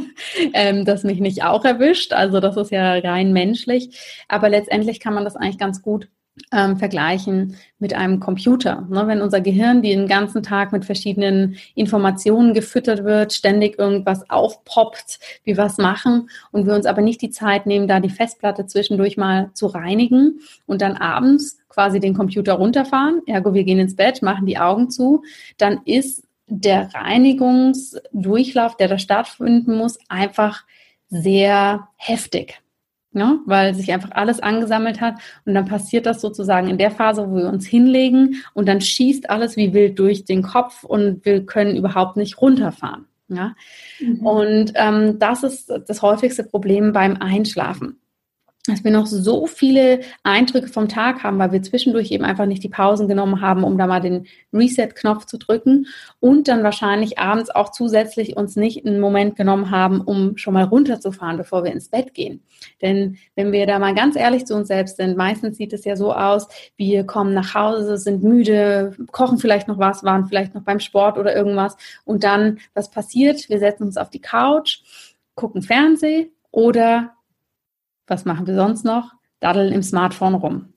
[0.54, 2.12] ähm, das mich nicht auch erwischt.
[2.12, 4.24] Also das ist ja rein menschlich.
[4.28, 6.08] Aber letztendlich kann man das eigentlich ganz gut
[6.52, 8.86] ähm, vergleichen mit einem Computer.
[8.90, 9.06] Ne?
[9.06, 15.56] Wenn unser Gehirn den ganzen Tag mit verschiedenen Informationen gefüttert wird, ständig irgendwas aufpoppt, wie
[15.56, 19.50] was machen und wir uns aber nicht die Zeit nehmen, da die Festplatte zwischendurch mal
[19.54, 24.46] zu reinigen und dann abends quasi den Computer runterfahren, ergo wir gehen ins Bett, machen
[24.46, 25.22] die Augen zu,
[25.58, 30.64] dann ist der Reinigungsdurchlauf, der da stattfinden muss, einfach
[31.08, 32.60] sehr heftig
[33.16, 33.40] ne?
[33.46, 37.36] weil sich einfach alles angesammelt hat und dann passiert das sozusagen in der Phase, wo
[37.36, 41.76] wir uns hinlegen und dann schießt alles wie wild durch den Kopf und wir können
[41.76, 43.06] überhaupt nicht runterfahren.
[43.28, 43.56] Ja?
[43.98, 44.26] Mhm.
[44.26, 47.98] Und ähm, das ist das häufigste Problem beim Einschlafen
[48.66, 52.62] dass wir noch so viele Eindrücke vom Tag haben, weil wir zwischendurch eben einfach nicht
[52.62, 55.86] die Pausen genommen haben, um da mal den Reset-Knopf zu drücken
[56.20, 60.64] und dann wahrscheinlich abends auch zusätzlich uns nicht einen Moment genommen haben, um schon mal
[60.64, 62.42] runterzufahren, bevor wir ins Bett gehen.
[62.82, 65.96] Denn wenn wir da mal ganz ehrlich zu uns selbst sind, meistens sieht es ja
[65.96, 70.62] so aus, wir kommen nach Hause, sind müde, kochen vielleicht noch was, waren vielleicht noch
[70.62, 73.48] beim Sport oder irgendwas und dann, was passiert?
[73.48, 74.80] Wir setzen uns auf die Couch,
[75.34, 77.15] gucken Fernsehen oder
[78.06, 79.12] was machen wir sonst noch?
[79.40, 80.72] Daddeln im Smartphone rum.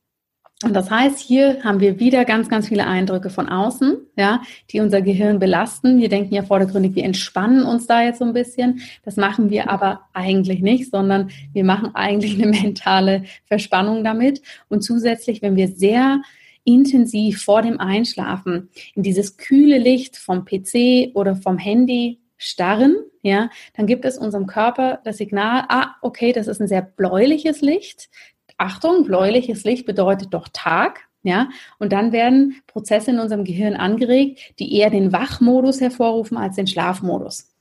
[0.61, 4.81] Und das heißt, hier haben wir wieder ganz, ganz viele Eindrücke von außen, ja, die
[4.81, 5.99] unser Gehirn belasten.
[5.99, 8.81] Wir denken ja vordergründig, wir entspannen uns da jetzt so ein bisschen.
[9.05, 14.41] Das machen wir aber eigentlich nicht, sondern wir machen eigentlich eine mentale Verspannung damit.
[14.67, 16.21] Und zusätzlich, wenn wir sehr
[16.65, 23.49] intensiv vor dem Einschlafen in dieses kühle Licht vom PC oder vom Handy starren, ja,
[23.75, 28.10] dann gibt es unserem Körper das Signal, ah, okay, das ist ein sehr bläuliches Licht.
[28.58, 31.02] Achtung, bläuliches Licht bedeutet doch Tag.
[31.21, 31.49] Ja,
[31.80, 36.65] und dann werden Prozesse in unserem Gehirn angeregt, die eher den Wachmodus hervorrufen als den
[36.65, 37.52] Schlafmodus.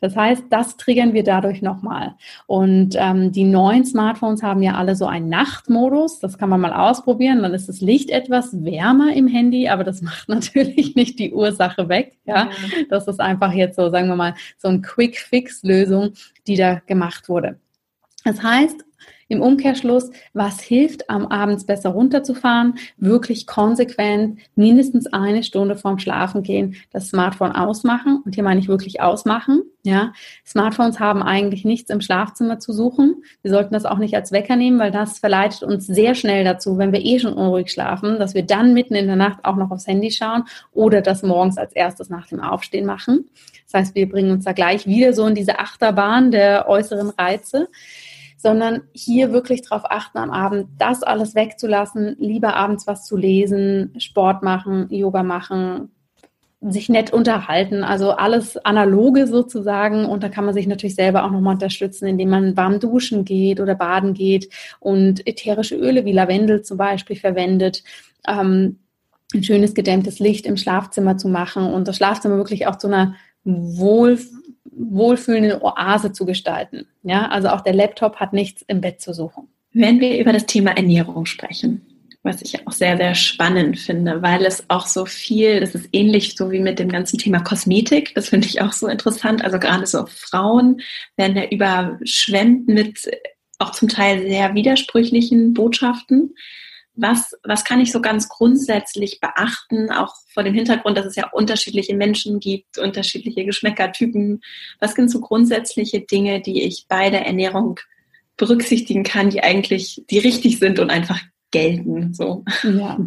[0.00, 2.14] Das heißt, das triggern wir dadurch nochmal.
[2.46, 6.18] Und ähm, die neuen Smartphones haben ja alle so einen Nachtmodus.
[6.18, 7.42] Das kann man mal ausprobieren.
[7.42, 11.88] Dann ist das Licht etwas wärmer im Handy, aber das macht natürlich nicht die Ursache
[11.88, 12.18] weg.
[12.24, 12.50] Ja,
[12.90, 16.12] das ist einfach jetzt so, sagen wir mal, so ein Quick-Fix-Lösung,
[16.46, 17.58] die da gemacht wurde.
[18.24, 18.84] Das heißt,
[19.32, 22.74] im Umkehrschluss, was hilft, am Abends besser runterzufahren?
[22.98, 28.22] Wirklich konsequent mindestens eine Stunde vorm Schlafengehen das Smartphone ausmachen.
[28.24, 29.62] Und hier meine ich wirklich ausmachen.
[29.84, 30.12] Ja,
[30.46, 33.24] Smartphones haben eigentlich nichts im Schlafzimmer zu suchen.
[33.42, 36.78] Wir sollten das auch nicht als Wecker nehmen, weil das verleitet uns sehr schnell dazu,
[36.78, 39.72] wenn wir eh schon unruhig schlafen, dass wir dann mitten in der Nacht auch noch
[39.72, 43.28] aufs Handy schauen oder das morgens als erstes nach dem Aufstehen machen.
[43.72, 47.68] Das heißt, wir bringen uns da gleich wieder so in diese Achterbahn der äußeren Reize
[48.42, 53.94] sondern hier wirklich darauf achten, am Abend das alles wegzulassen, lieber abends was zu lesen,
[53.98, 55.92] Sport machen, Yoga machen,
[56.60, 60.04] sich nett unterhalten, also alles analoge sozusagen.
[60.04, 63.60] Und da kann man sich natürlich selber auch nochmal unterstützen, indem man warm duschen geht
[63.60, 64.48] oder baden geht
[64.80, 67.84] und ätherische Öle wie Lavendel zum Beispiel verwendet.
[68.26, 68.78] Ähm,
[69.34, 73.14] ein schönes gedämmtes Licht im Schlafzimmer zu machen und das Schlafzimmer wirklich auch zu einer
[73.44, 74.18] wohl,
[74.64, 76.86] wohlfühlenden Oase zu gestalten.
[77.02, 79.48] Ja, also auch der Laptop hat nichts im Bett zu suchen.
[79.72, 81.86] Wenn wir über das Thema Ernährung sprechen,
[82.22, 86.36] was ich auch sehr, sehr spannend finde, weil es auch so viel, das ist ähnlich
[86.36, 89.44] so wie mit dem ganzen Thema Kosmetik, das finde ich auch so interessant.
[89.44, 90.80] Also gerade so Frauen
[91.16, 93.10] werden ja überschwemmt mit
[93.58, 96.34] auch zum Teil sehr widersprüchlichen Botschaften.
[96.94, 101.30] Was, was kann ich so ganz grundsätzlich beachten, auch vor dem Hintergrund, dass es ja
[101.30, 104.42] unterschiedliche Menschen gibt, unterschiedliche Geschmäckertypen?
[104.78, 107.80] Was sind so grundsätzliche Dinge, die ich bei der Ernährung
[108.36, 111.20] berücksichtigen kann, die eigentlich, die richtig sind und einfach
[111.52, 112.12] gelten.
[112.12, 112.44] So.
[112.64, 112.98] Ja.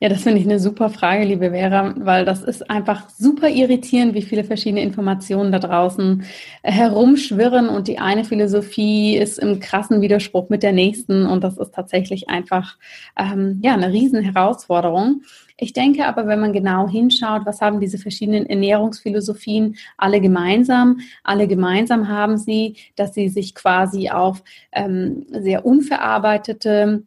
[0.00, 4.14] ja, das finde ich eine super Frage, liebe Vera, weil das ist einfach super irritierend,
[4.14, 6.24] wie viele verschiedene Informationen da draußen
[6.62, 11.74] herumschwirren und die eine Philosophie ist im krassen Widerspruch mit der nächsten und das ist
[11.74, 12.78] tatsächlich einfach
[13.18, 15.22] ähm, ja eine riesen Herausforderung.
[15.60, 21.00] Ich denke aber, wenn man genau hinschaut, was haben diese verschiedenen Ernährungsphilosophien alle gemeinsam?
[21.24, 27.02] Alle gemeinsam haben sie, dass sie sich quasi auf ähm, sehr unverarbeitete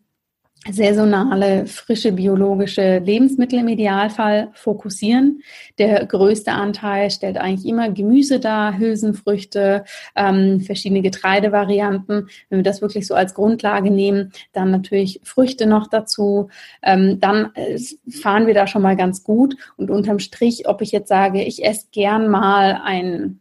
[0.69, 5.41] saisonale, frische biologische Lebensmittel im Idealfall fokussieren.
[5.79, 12.29] Der größte Anteil stellt eigentlich immer Gemüse dar, Hülsenfrüchte, ähm, verschiedene Getreidevarianten.
[12.49, 16.49] Wenn wir das wirklich so als Grundlage nehmen, dann natürlich Früchte noch dazu.
[16.83, 19.55] Ähm, dann äh, fahren wir da schon mal ganz gut.
[19.77, 23.39] Und unterm Strich, ob ich jetzt sage, ich esse gern mal ein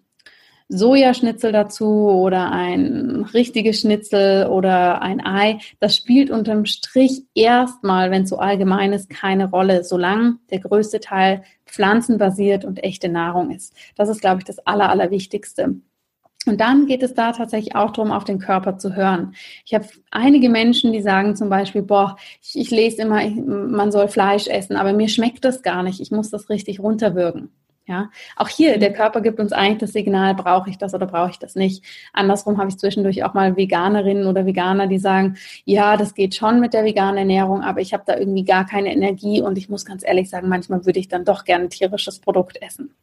[0.73, 8.23] Sojaschnitzel dazu oder ein richtiges Schnitzel oder ein Ei, das spielt unterm Strich erstmal, wenn
[8.23, 13.75] es so allgemein ist, keine Rolle, solange der größte Teil pflanzenbasiert und echte Nahrung ist.
[13.97, 15.75] Das ist, glaube ich, das Aller, Allerwichtigste.
[16.47, 19.35] Und dann geht es da tatsächlich auch darum, auf den Körper zu hören.
[19.67, 24.09] Ich habe einige Menschen, die sagen zum Beispiel, boah, ich, ich lese immer, man soll
[24.09, 26.01] Fleisch essen, aber mir schmeckt das gar nicht.
[26.01, 27.51] Ich muss das richtig runterwürgen.
[27.91, 28.93] Ja, auch hier, der.
[28.93, 31.85] Körper gibt uns eigentlich das Signal, brauche ich das oder brauche ich das nicht.
[32.13, 36.61] Andersrum habe ich zwischendurch auch mal Veganerinnen oder Veganer, die sagen, ja, das geht schon
[36.61, 39.85] mit der veganen Ernährung, aber ich habe da irgendwie gar keine Energie und ich muss
[39.85, 42.95] ganz ehrlich sagen, manchmal würde ich dann doch gerne ein tierisches Produkt essen.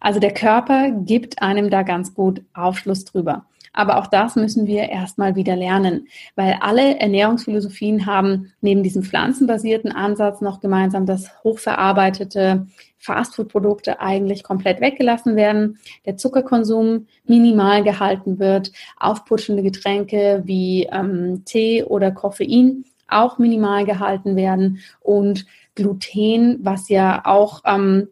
[0.00, 3.46] Also der Körper gibt einem da ganz gut Aufschluss drüber.
[3.72, 9.92] Aber auch das müssen wir erstmal wieder lernen, weil alle Ernährungsphilosophien haben neben diesem pflanzenbasierten
[9.92, 12.66] Ansatz noch gemeinsam, dass hochverarbeitete
[12.98, 21.84] Fastfood-Produkte eigentlich komplett weggelassen werden, der Zuckerkonsum minimal gehalten wird, aufputschende Getränke wie ähm, Tee
[21.84, 28.08] oder Koffein auch minimal gehalten werden und Gluten, was ja auch ähm,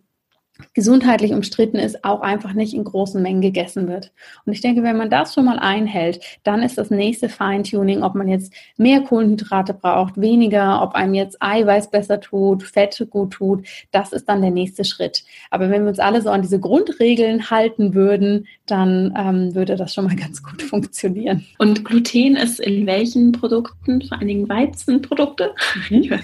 [0.74, 4.12] gesundheitlich umstritten ist, auch einfach nicht in großen Mengen gegessen wird.
[4.44, 8.14] Und ich denke, wenn man das schon mal einhält, dann ist das nächste Feintuning, ob
[8.14, 13.66] man jetzt mehr Kohlenhydrate braucht, weniger, ob einem jetzt Eiweiß besser tut, Fette gut tut,
[13.90, 15.24] das ist dann der nächste Schritt.
[15.50, 19.94] Aber wenn wir uns alle so an diese Grundregeln halten würden, dann ähm, würde das
[19.94, 21.44] schon mal ganz gut funktionieren.
[21.58, 25.54] Und Gluten ist in welchen Produkten, vor allen Dingen Weizenprodukte?
[25.90, 26.20] Mhm.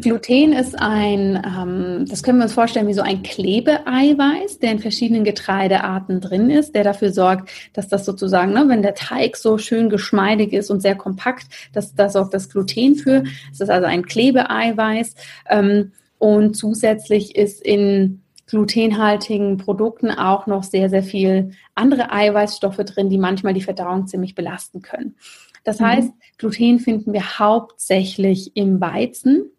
[0.00, 4.78] Gluten ist ein, ähm, das können wir uns vorstellen, wie so ein Klebeeiweiß, der in
[4.78, 9.58] verschiedenen Getreidearten drin ist, der dafür sorgt, dass das sozusagen, ne, wenn der Teig so
[9.58, 13.24] schön geschmeidig ist und sehr kompakt, dass da sorgt das Gluten für.
[13.52, 15.14] Es ist also ein Klebeeiweiß.
[15.50, 23.10] Ähm, und zusätzlich ist in glutenhaltigen Produkten auch noch sehr, sehr viel andere Eiweißstoffe drin,
[23.10, 25.16] die manchmal die Verdauung ziemlich belasten können.
[25.64, 25.86] Das mhm.
[25.86, 29.50] heißt, Gluten finden wir hauptsächlich im Weizen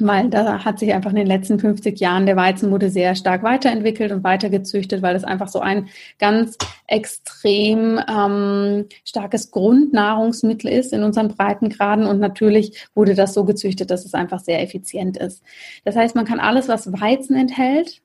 [0.00, 4.12] weil da hat sich einfach in den letzten 50 Jahren der Weizenmode sehr stark weiterentwickelt
[4.12, 6.56] und weitergezüchtet, weil es einfach so ein ganz
[6.86, 14.04] extrem ähm, starkes Grundnahrungsmittel ist in unseren Breitengraden und natürlich wurde das so gezüchtet, dass
[14.04, 15.42] es einfach sehr effizient ist.
[15.84, 18.00] Das heißt, man kann alles, was Weizen enthält,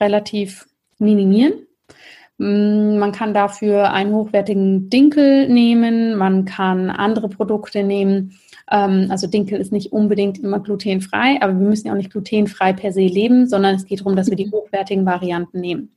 [0.00, 0.66] relativ
[0.98, 1.66] minimieren.
[2.38, 8.38] Mm, man kann dafür einen hochwertigen Dinkel nehmen, man kann andere Produkte nehmen,
[8.70, 12.72] ähm, also Dinkel ist nicht unbedingt immer glutenfrei, aber wir müssen ja auch nicht glutenfrei
[12.72, 14.52] per se leben, sondern es geht darum, dass wir die mhm.
[14.52, 15.90] hochwertigen Varianten nehmen.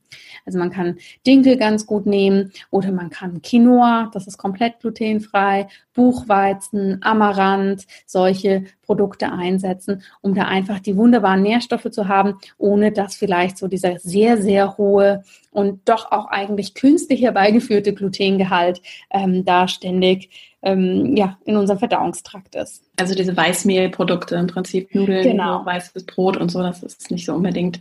[0.46, 5.68] Also man kann Dinkel ganz gut nehmen oder man kann Quinoa, das ist komplett glutenfrei,
[5.94, 13.14] Buchweizen, Amaranth, solche Produkte einsetzen, um da einfach die wunderbaren Nährstoffe zu haben, ohne dass
[13.14, 19.68] vielleicht so dieser sehr, sehr hohe und doch auch eigentlich künstlich herbeigeführte Glutengehalt ähm, da
[19.68, 20.30] ständig
[20.62, 22.84] ähm, ja, in unserem Verdauungstrakt ist.
[22.98, 25.64] Also diese Weißmehlprodukte im Prinzip, Nudeln, genau.
[25.64, 27.80] weißes Brot und so, das ist nicht so unbedingt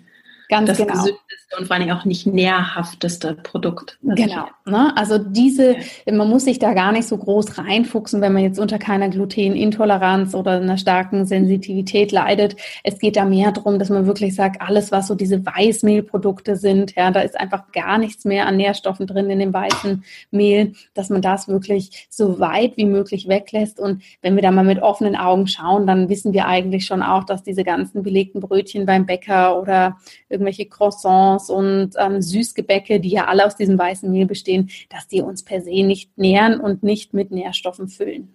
[0.49, 0.93] Ganz das genau.
[0.93, 3.99] gesündeste und vor allem auch nicht nährhafteste Produkt.
[4.01, 4.45] Genau.
[4.65, 4.91] Ne?
[4.97, 5.75] Also diese,
[6.11, 10.33] man muss sich da gar nicht so groß reinfuchsen, wenn man jetzt unter keiner Glutenintoleranz
[10.33, 12.55] oder einer starken Sensitivität leidet.
[12.83, 16.95] Es geht da mehr darum, dass man wirklich sagt, alles, was so diese Weißmehlprodukte sind,
[16.95, 21.09] ja, da ist einfach gar nichts mehr an Nährstoffen drin in dem weißen Mehl, dass
[21.09, 23.79] man das wirklich so weit wie möglich weglässt.
[23.79, 27.23] Und wenn wir da mal mit offenen Augen schauen, dann wissen wir eigentlich schon auch,
[27.23, 29.97] dass diese ganzen belegten Brötchen beim Bäcker oder
[30.39, 35.21] irgendwelche Croissants und ähm, Süßgebäcke, die ja alle aus diesem weißen Mehl bestehen, dass die
[35.21, 38.33] uns per se nicht nähren und nicht mit Nährstoffen füllen.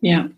[0.00, 0.30] Ja.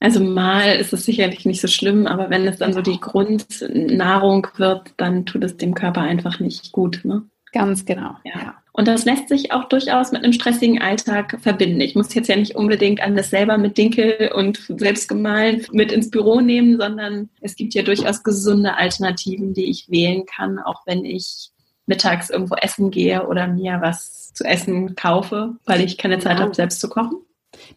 [0.00, 4.46] Also mal ist es sicherlich nicht so schlimm, aber wenn es dann so die Grundnahrung
[4.56, 7.02] wird, dann tut es dem Körper einfach nicht gut.
[7.04, 7.28] Ne?
[7.52, 8.16] Ganz genau.
[8.24, 8.59] Ja.
[8.72, 11.80] Und das lässt sich auch durchaus mit einem stressigen Alltag verbinden.
[11.80, 16.10] Ich muss jetzt ja nicht unbedingt alles selber mit Dinkel und selbst gemahlen mit ins
[16.10, 21.04] Büro nehmen, sondern es gibt ja durchaus gesunde Alternativen, die ich wählen kann, auch wenn
[21.04, 21.50] ich
[21.86, 26.44] mittags irgendwo essen gehe oder mir was zu essen kaufe, weil ich keine Zeit ja.
[26.44, 27.18] habe, selbst zu kochen.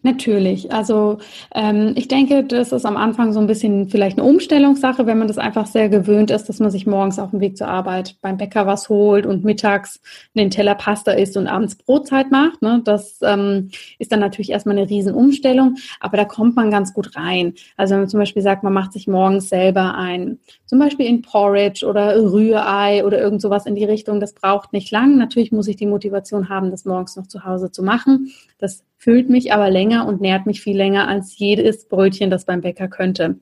[0.02, 0.72] Natürlich.
[0.72, 1.18] Also
[1.54, 5.28] ähm, ich denke, das ist am Anfang so ein bisschen vielleicht eine Umstellungssache, wenn man
[5.28, 8.36] das einfach sehr gewöhnt ist, dass man sich morgens auf dem Weg zur Arbeit beim
[8.36, 10.00] Bäcker was holt und mittags
[10.34, 12.62] den Teller Pasta isst und abends Brotzeit macht.
[12.62, 12.82] Ne?
[12.84, 17.54] Das ähm, ist dann natürlich erstmal eine Riesenumstellung, aber da kommt man ganz gut rein.
[17.76, 21.22] Also wenn man zum Beispiel sagt, man macht sich morgens selber ein, zum Beispiel in
[21.22, 25.16] Porridge oder Rührei oder irgend sowas in die Richtung, das braucht nicht lang.
[25.16, 28.32] Natürlich muss ich die Motivation haben, das morgens noch zu Hause zu machen.
[28.58, 32.62] Das füllt mich aber länger und nährt mich viel länger als jedes Brötchen, das beim
[32.62, 33.36] Bäcker könnte.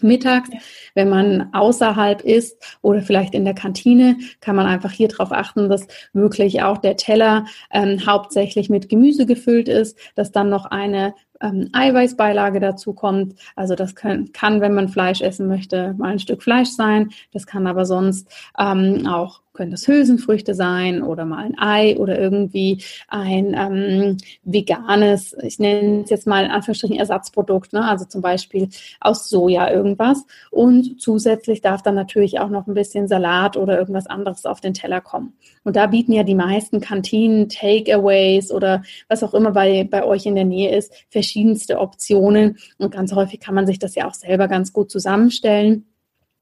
[0.00, 0.48] Mittags,
[0.94, 5.68] wenn man außerhalb ist oder vielleicht in der Kantine, kann man einfach hier darauf achten,
[5.68, 11.14] dass wirklich auch der Teller ähm, hauptsächlich mit Gemüse gefüllt ist, dass dann noch eine
[11.42, 13.34] ähm, Eiweißbeilage dazu kommt.
[13.56, 17.10] Also das können, kann, wenn man Fleisch essen möchte, mal ein Stück Fleisch sein.
[17.32, 18.28] Das kann aber sonst
[18.58, 25.36] ähm, auch können das Hülsenfrüchte sein oder mal ein Ei oder irgendwie ein ähm, veganes,
[25.42, 27.86] ich nenne es jetzt mal in Anführungsstrichen Ersatzprodukt, ne?
[27.86, 28.68] also zum Beispiel
[29.00, 30.24] aus Soja irgendwas.
[30.50, 34.74] Und zusätzlich darf dann natürlich auch noch ein bisschen Salat oder irgendwas anderes auf den
[34.74, 35.34] Teller kommen.
[35.64, 40.26] Und da bieten ja die meisten Kantinen, Takeaways oder was auch immer bei, bei euch
[40.26, 40.92] in der Nähe ist,
[41.32, 42.58] verschiedenste Optionen.
[42.78, 45.86] Und ganz häufig kann man sich das ja auch selber ganz gut zusammenstellen.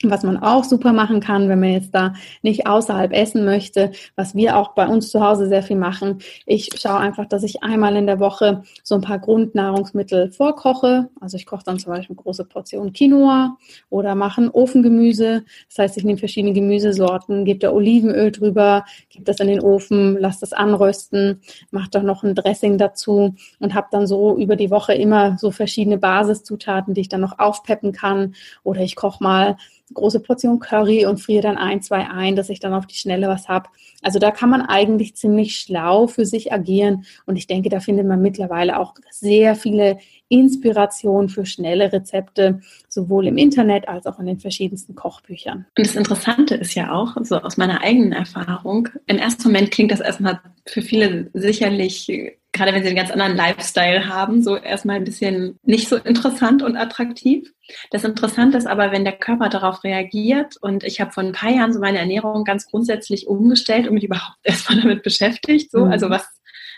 [0.02, 4.34] Was man auch super machen kann, wenn man jetzt da nicht außerhalb essen möchte, was
[4.34, 6.20] wir auch bei uns zu Hause sehr viel machen.
[6.46, 11.10] Ich schaue einfach, dass ich einmal in der Woche so ein paar Grundnahrungsmittel vorkoche.
[11.20, 13.58] Also ich koche dann zum Beispiel große Portion Quinoa
[13.90, 15.44] oder mache ein Ofengemüse.
[15.68, 20.16] Das heißt, ich nehme verschiedene Gemüsesorten, gebe da Olivenöl drüber, gebe das in den Ofen,
[20.18, 24.70] lasse das anrösten, mache da noch ein Dressing dazu und habe dann so über die
[24.70, 28.34] Woche immer so verschiedene Basiszutaten, die ich dann noch aufpeppen kann.
[28.62, 29.58] Oder ich koche mal
[29.94, 33.28] große Portion Curry und friere dann ein, zwei ein, dass ich dann auf die Schnelle
[33.28, 33.68] was habe.
[34.02, 38.06] Also da kann man eigentlich ziemlich schlau für sich agieren und ich denke, da findet
[38.06, 39.98] man mittlerweile auch sehr viele
[40.28, 45.66] Inspirationen für schnelle Rezepte, sowohl im Internet als auch in den verschiedensten Kochbüchern.
[45.76, 49.90] Und das Interessante ist ja auch, so aus meiner eigenen Erfahrung, im ersten Moment klingt
[49.90, 52.08] das erstmal für viele sicherlich
[52.52, 56.62] gerade wenn sie einen ganz anderen Lifestyle haben, so erstmal ein bisschen nicht so interessant
[56.62, 57.52] und attraktiv.
[57.90, 61.50] Das Interessante ist aber, wenn der Körper darauf reagiert und ich habe vor ein paar
[61.50, 65.92] Jahren so meine Ernährung ganz grundsätzlich umgestellt und mich überhaupt erstmal damit beschäftigt, so, mhm.
[65.92, 66.28] also was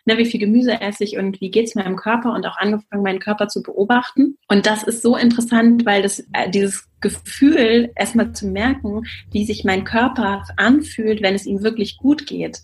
[0.05, 3.21] ne, wie viel Gemüse esse ich und wie geht's meinem Körper und auch angefangen, meinen
[3.21, 4.37] Körper zu beobachten.
[4.49, 9.65] Und das ist so interessant, weil das äh, dieses Gefühl erstmal zu merken, wie sich
[9.65, 12.63] mein Körper anfühlt, wenn es ihm wirklich gut geht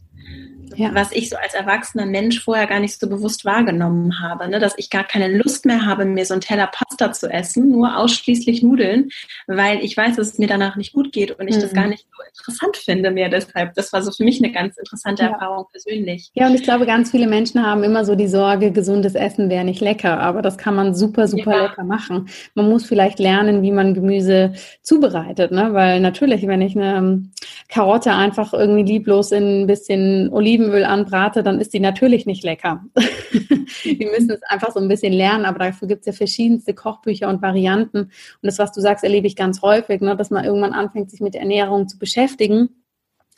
[0.79, 0.95] ja.
[0.95, 4.59] was ich so als erwachsener Mensch vorher gar nicht so bewusst wahrgenommen habe, ne?
[4.59, 7.97] dass ich gar keine Lust mehr habe, mir so ein Teller Pasta zu essen, nur
[7.97, 9.11] ausschließlich Nudeln,
[9.47, 11.61] weil ich weiß, dass es mir danach nicht gut geht und ich mhm.
[11.61, 13.75] das gar nicht so interessant finde mehr deshalb.
[13.75, 15.31] Das war so für mich eine ganz interessante ja.
[15.31, 16.31] Erfahrung persönlich.
[16.35, 19.65] Ja, und ich glaube, ganz viele Menschen haben immer so die Sorge, gesundes Essen wäre
[19.65, 21.63] nicht lecker, aber das kann man super, super ja.
[21.65, 22.29] lecker machen.
[22.55, 25.71] Man muss vielleicht lernen, wie man Gemüse zubereitet, ne?
[25.73, 27.23] weil natürlich, wenn ich eine
[27.69, 30.29] Karotte einfach irgendwie lieblos in ein bisschen
[30.69, 32.85] Olivenöl anbrate, dann ist die natürlich nicht lecker.
[32.95, 37.29] Wir müssen es einfach so ein bisschen lernen, aber dafür gibt es ja verschiedenste Kochbücher
[37.29, 37.99] und Varianten.
[37.99, 38.11] Und
[38.43, 41.35] das, was du sagst, erlebe ich ganz häufig, ne, dass man irgendwann anfängt, sich mit
[41.35, 42.71] Ernährung zu beschäftigen.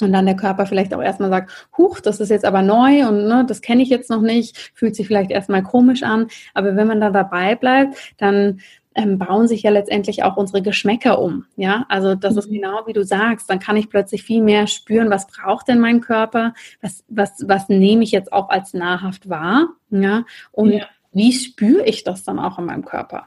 [0.00, 3.26] Und dann der Körper vielleicht auch erstmal sagt, huch, das ist jetzt aber neu und
[3.26, 6.28] ne, das kenne ich jetzt noch nicht, fühlt sich vielleicht erstmal komisch an.
[6.54, 8.60] Aber wenn man da dabei bleibt, dann
[8.94, 11.44] ähm, bauen sich ja letztendlich auch unsere Geschmäcker um.
[11.57, 12.38] Ja, also das mhm.
[12.38, 13.48] ist genau wie du sagst.
[13.48, 16.55] Dann kann ich plötzlich viel mehr spüren, was braucht denn mein Körper?
[16.81, 19.68] Was, was, was nehme ich jetzt auch als nahrhaft wahr?
[19.90, 20.87] Ja, und ja.
[21.12, 23.26] wie spüre ich das dann auch in meinem Körper?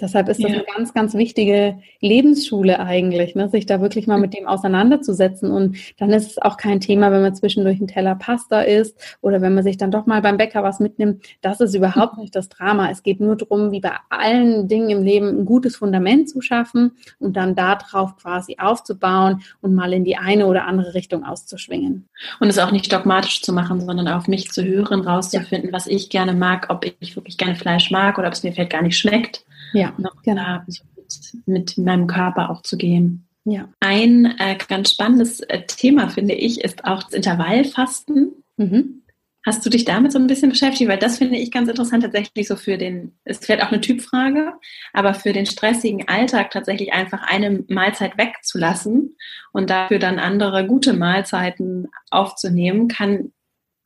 [0.00, 0.56] Deshalb ist das ja.
[0.56, 3.48] eine ganz, ganz wichtige Lebensschule eigentlich, ne?
[3.48, 5.50] sich da wirklich mal mit dem auseinanderzusetzen.
[5.50, 9.40] Und dann ist es auch kein Thema, wenn man zwischendurch einen Teller Pasta isst oder
[9.40, 11.24] wenn man sich dann doch mal beim Bäcker was mitnimmt.
[11.42, 12.90] Das ist überhaupt nicht das Drama.
[12.90, 16.92] Es geht nur darum, wie bei allen Dingen im Leben ein gutes Fundament zu schaffen
[17.18, 22.08] und dann darauf quasi aufzubauen und mal in die eine oder andere Richtung auszuschwingen.
[22.40, 25.72] Und es auch nicht dogmatisch zu machen, sondern auf mich zu hören, rauszufinden, ja.
[25.74, 28.72] was ich gerne mag, ob ich wirklich gerne Fleisch mag oder ob es mir vielleicht
[28.72, 30.60] gar nicht schmeckt ja, noch genau.
[30.66, 33.26] mit, mit meinem Körper auch zu gehen.
[33.44, 33.68] Ja.
[33.80, 38.32] Ein äh, ganz spannendes äh, Thema, finde ich, ist auch das Intervallfasten.
[38.56, 39.02] Mhm.
[39.46, 40.90] Hast du dich damit so ein bisschen beschäftigt?
[40.90, 44.52] Weil das finde ich ganz interessant, tatsächlich so für den, es fällt auch eine Typfrage,
[44.92, 49.16] aber für den stressigen Alltag tatsächlich einfach eine Mahlzeit wegzulassen
[49.52, 53.32] und dafür dann andere gute Mahlzeiten aufzunehmen, kann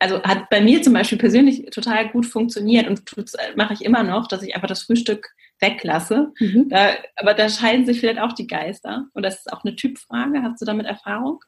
[0.01, 3.03] also hat bei mir zum Beispiel persönlich total gut funktioniert und
[3.57, 5.30] mache ich immer noch, dass ich einfach das Frühstück
[5.65, 6.33] weglasse.
[6.39, 6.69] Mhm.
[6.69, 9.07] Da, aber da scheiden sich vielleicht auch die Geister.
[9.15, 10.43] Und das ist auch eine Typfrage.
[10.43, 11.41] Hast du damit Erfahrung?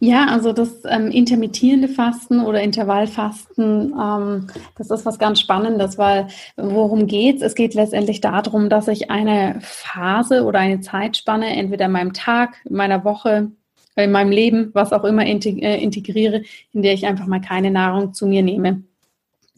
[0.00, 4.46] Ja, also das ähm, intermittierende Fasten oder Intervallfasten, ähm,
[4.76, 7.42] das ist was ganz Spannendes, weil worum geht's?
[7.42, 12.56] Es geht letztendlich darum, dass ich eine Phase oder eine Zeitspanne entweder in meinem Tag,
[12.64, 13.50] in meiner Woche,
[13.96, 16.42] in meinem Leben, was auch immer äh, integriere,
[16.72, 18.84] in der ich einfach mal keine Nahrung zu mir nehme.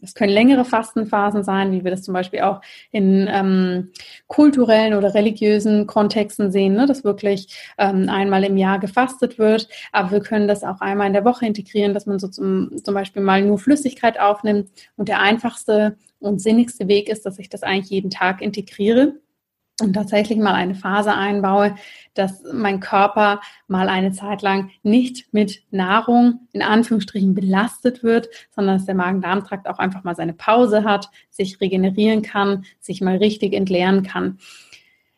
[0.01, 3.91] Es können längere Fastenphasen sein, wie wir das zum Beispiel auch in ähm,
[4.27, 9.67] kulturellen oder religiösen Kontexten sehen, ne, dass wirklich ähm, einmal im Jahr gefastet wird.
[9.91, 12.93] Aber wir können das auch einmal in der Woche integrieren, dass man so zum, zum
[12.93, 14.69] Beispiel mal nur Flüssigkeit aufnimmt.
[14.97, 19.15] Und der einfachste und sinnigste Weg ist, dass ich das eigentlich jeden Tag integriere
[19.81, 21.75] und tatsächlich mal eine Phase einbaue,
[22.13, 28.77] dass mein Körper mal eine Zeit lang nicht mit Nahrung in Anführungsstrichen belastet wird, sondern
[28.77, 33.53] dass der Magen-Darm-Trakt auch einfach mal seine Pause hat, sich regenerieren kann, sich mal richtig
[33.53, 34.39] entleeren kann.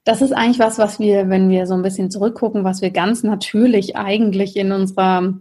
[0.04, 3.24] Das ist eigentlich was, was wir, wenn wir so ein bisschen zurückgucken, was wir ganz
[3.24, 5.36] natürlich eigentlich in unserer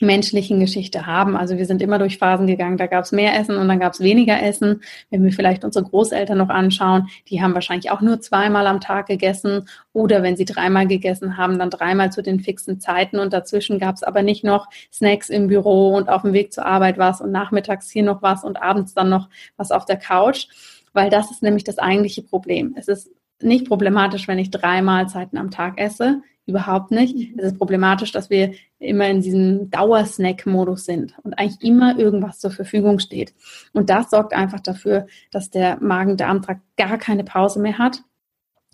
[0.00, 1.36] menschlichen Geschichte haben.
[1.36, 3.94] Also wir sind immer durch Phasen gegangen, da gab es mehr Essen und dann gab
[3.94, 4.82] es weniger Essen.
[5.10, 9.06] Wenn wir vielleicht unsere Großeltern noch anschauen, die haben wahrscheinlich auch nur zweimal am Tag
[9.06, 13.78] gegessen oder wenn sie dreimal gegessen haben, dann dreimal zu den fixen Zeiten und dazwischen
[13.78, 17.22] gab es aber nicht noch Snacks im Büro und auf dem Weg zur Arbeit was
[17.22, 20.48] und nachmittags hier noch was und abends dann noch was auf der Couch,
[20.92, 22.74] weil das ist nämlich das eigentliche Problem.
[22.76, 26.22] Es ist nicht problematisch, wenn ich drei Mahlzeiten am Tag esse.
[26.46, 27.16] Überhaupt nicht.
[27.16, 27.38] Mhm.
[27.38, 32.52] Es ist problematisch, dass wir immer in diesem Dauersnack-Modus sind und eigentlich immer irgendwas zur
[32.52, 33.34] Verfügung steht.
[33.72, 38.02] Und das sorgt einfach dafür, dass der Magen-Darm-Trakt gar keine Pause mehr hat.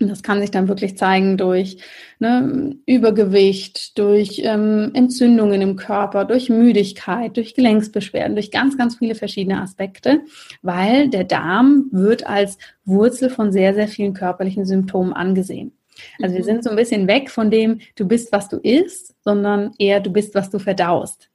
[0.00, 1.78] Und das kann sich dann wirklich zeigen durch
[2.18, 9.14] ne, Übergewicht, durch ähm, Entzündungen im Körper, durch Müdigkeit, durch Gelenksbeschwerden, durch ganz, ganz viele
[9.14, 10.22] verschiedene Aspekte,
[10.60, 15.72] weil der Darm wird als Wurzel von sehr, sehr vielen körperlichen Symptomen angesehen.
[16.20, 16.46] Also wir mhm.
[16.46, 20.10] sind so ein bisschen weg von dem, du bist, was du isst, sondern eher du
[20.10, 21.30] bist, was du verdaust.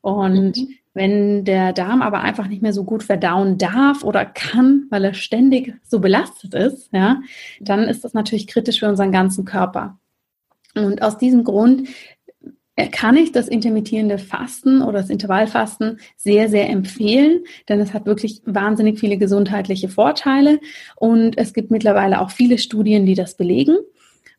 [0.00, 0.68] Und mhm.
[0.94, 5.14] wenn der Darm aber einfach nicht mehr so gut verdauen darf oder kann, weil er
[5.14, 7.20] ständig so belastet ist, ja,
[7.60, 9.98] dann ist das natürlich kritisch für unseren ganzen Körper.
[10.74, 11.88] Und aus diesem Grund
[12.76, 18.04] äh, kann ich das intermittierende Fasten oder das Intervallfasten sehr, sehr empfehlen, denn es hat
[18.04, 20.60] wirklich wahnsinnig viele gesundheitliche Vorteile
[20.96, 23.78] und es gibt mittlerweile auch viele Studien, die das belegen.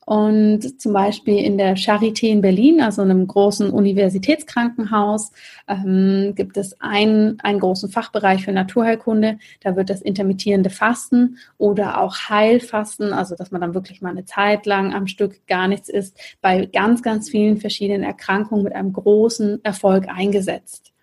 [0.08, 5.34] Und zum Beispiel in der Charité in Berlin, also einem großen Universitätskrankenhaus,
[5.68, 9.38] ähm, gibt es einen, einen großen Fachbereich für Naturheilkunde.
[9.60, 14.24] Da wird das intermittierende Fasten oder auch Heilfasten, also dass man dann wirklich mal eine
[14.24, 18.94] Zeit lang am Stück gar nichts isst, bei ganz, ganz vielen verschiedenen Erkrankungen mit einem
[18.94, 20.94] großen Erfolg eingesetzt.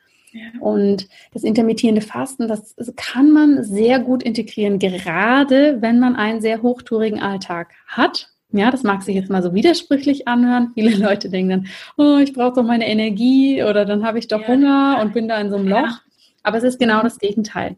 [0.61, 6.62] Und das intermittierende Fasten, das kann man sehr gut integrieren, gerade wenn man einen sehr
[6.62, 10.70] hochtourigen Alltag hat ja, das mag sich jetzt mal so widersprüchlich anhören.
[10.74, 14.40] Viele Leute denken dann, oh, ich brauche doch meine Energie oder dann habe ich doch
[14.42, 14.48] ja.
[14.48, 16.00] Hunger und bin da in so einem Loch.
[16.42, 17.76] Aber es ist genau das Gegenteil.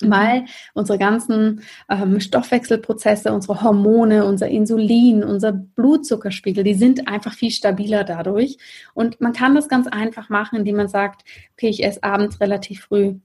[0.00, 0.44] Weil
[0.74, 8.04] unsere ganzen ähm, Stoffwechselprozesse, unsere Hormone, unser Insulin, unser Blutzuckerspiegel, die sind einfach viel stabiler
[8.04, 8.58] dadurch.
[8.94, 12.82] Und man kann das ganz einfach machen, indem man sagt, okay, ich esse abends relativ
[12.82, 13.16] früh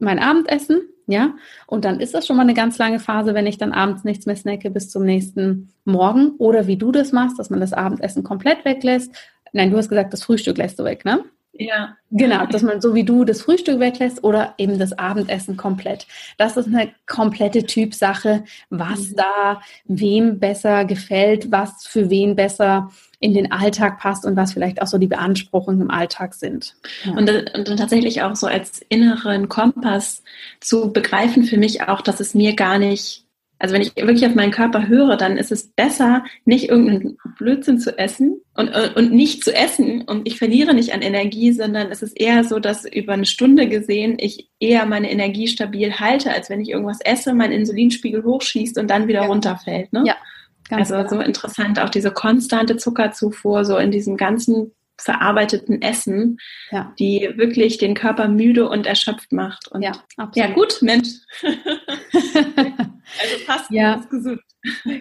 [0.00, 0.80] mein Abendessen
[1.12, 1.34] ja,
[1.66, 4.26] und dann ist das schon mal eine ganz lange Phase, wenn ich dann abends nichts
[4.26, 6.32] mehr snacke bis zum nächsten Morgen.
[6.38, 9.14] Oder wie du das machst, dass man das Abendessen komplett weglässt.
[9.52, 11.24] Nein, du hast gesagt, das Frühstück lässt du weg, ne?
[11.66, 11.96] Ja.
[12.10, 16.06] Genau, dass man so wie du das Frühstück weglässt oder eben das Abendessen komplett.
[16.36, 19.16] Das ist eine komplette Typsache, was mhm.
[19.16, 24.82] da wem besser gefällt, was für wen besser in den Alltag passt und was vielleicht
[24.82, 26.74] auch so die Beanspruchungen im Alltag sind.
[27.04, 27.12] Ja.
[27.12, 30.22] Und, und dann tatsächlich auch so als inneren Kompass
[30.60, 33.21] zu begreifen für mich auch, dass es mir gar nicht
[33.62, 37.78] Also wenn ich wirklich auf meinen Körper höre, dann ist es besser, nicht irgendeinen Blödsinn
[37.78, 42.02] zu essen und, und nicht zu essen und ich verliere nicht an Energie, sondern es
[42.02, 46.50] ist eher so, dass über eine Stunde gesehen ich eher meine Energie stabil halte, als
[46.50, 49.26] wenn ich irgendwas esse, mein Insulinspiegel hochschießt und dann wieder ja.
[49.28, 49.92] runterfällt.
[49.92, 50.02] Ne?
[50.06, 50.16] Ja.
[50.68, 51.08] also klar.
[51.08, 56.38] so interessant, auch diese konstante Zuckerzufuhr, so in diesem ganzen verarbeiteten Essen,
[56.70, 56.92] ja.
[56.98, 59.68] die wirklich den Körper müde und erschöpft macht.
[59.68, 60.36] Und ja, absolut.
[60.36, 61.08] ja gut, Mensch.
[63.20, 63.94] also passt, ja.
[63.94, 64.40] ist gesund.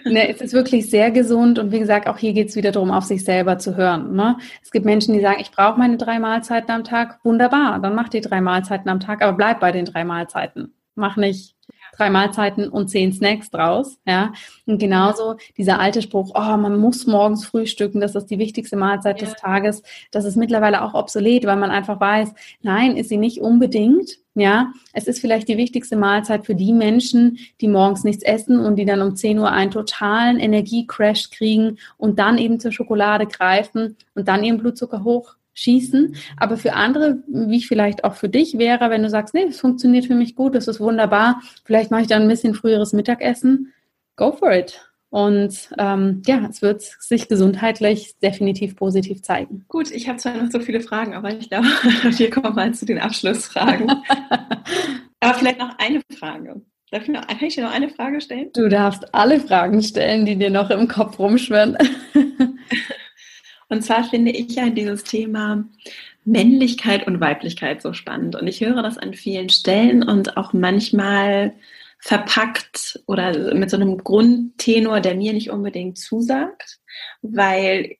[0.05, 2.91] ne, es ist wirklich sehr gesund und wie gesagt, auch hier geht es wieder darum,
[2.91, 4.15] auf sich selber zu hören.
[4.15, 4.37] Ne?
[4.63, 7.19] Es gibt Menschen, die sagen, ich brauche meine drei Mahlzeiten am Tag.
[7.23, 10.73] Wunderbar, dann mach die drei Mahlzeiten am Tag, aber bleib bei den drei Mahlzeiten.
[10.95, 11.55] Mach nicht
[11.95, 13.99] drei Mahlzeiten und zehn Snacks draus.
[14.05, 14.33] Ja?
[14.65, 19.21] Und genauso dieser alte Spruch, oh, man muss morgens frühstücken, das ist die wichtigste Mahlzeit
[19.21, 19.27] ja.
[19.27, 19.83] des Tages.
[20.11, 24.17] Das ist mittlerweile auch obsolet, weil man einfach weiß, nein, ist sie nicht unbedingt.
[24.33, 28.77] Ja, es ist vielleicht die wichtigste Mahlzeit für die Menschen, die morgens nichts essen und
[28.77, 33.97] die dann um 10 Uhr einen totalen Energiecrash kriegen und dann eben zur Schokolade greifen
[34.15, 36.15] und dann ihren Blutzucker hoch schießen.
[36.37, 40.05] Aber für andere, wie vielleicht auch für dich wäre, wenn du sagst, nee, es funktioniert
[40.05, 43.73] für mich gut, das ist wunderbar, vielleicht mache ich dann ein bisschen früheres Mittagessen,
[44.15, 44.90] go for it.
[45.11, 49.65] Und ähm, ja, es wird sich gesundheitlich definitiv positiv zeigen.
[49.67, 51.67] Gut, ich habe zwar noch so viele Fragen, aber ich glaube,
[52.17, 53.89] wir kommen mal zu den Abschlussfragen.
[55.19, 56.61] aber vielleicht noch eine Frage.
[56.91, 58.51] Darf ich noch, kann ich dir noch eine Frage stellen?
[58.53, 61.77] Du darfst alle Fragen stellen, die dir noch im Kopf rumschwirren.
[63.67, 65.65] Und zwar finde ich ja dieses Thema
[66.23, 68.35] Männlichkeit und Weiblichkeit so spannend.
[68.35, 71.53] Und ich höre das an vielen Stellen und auch manchmal
[72.01, 76.79] verpackt oder mit so einem Grundtenor, der mir nicht unbedingt zusagt,
[77.21, 77.95] weil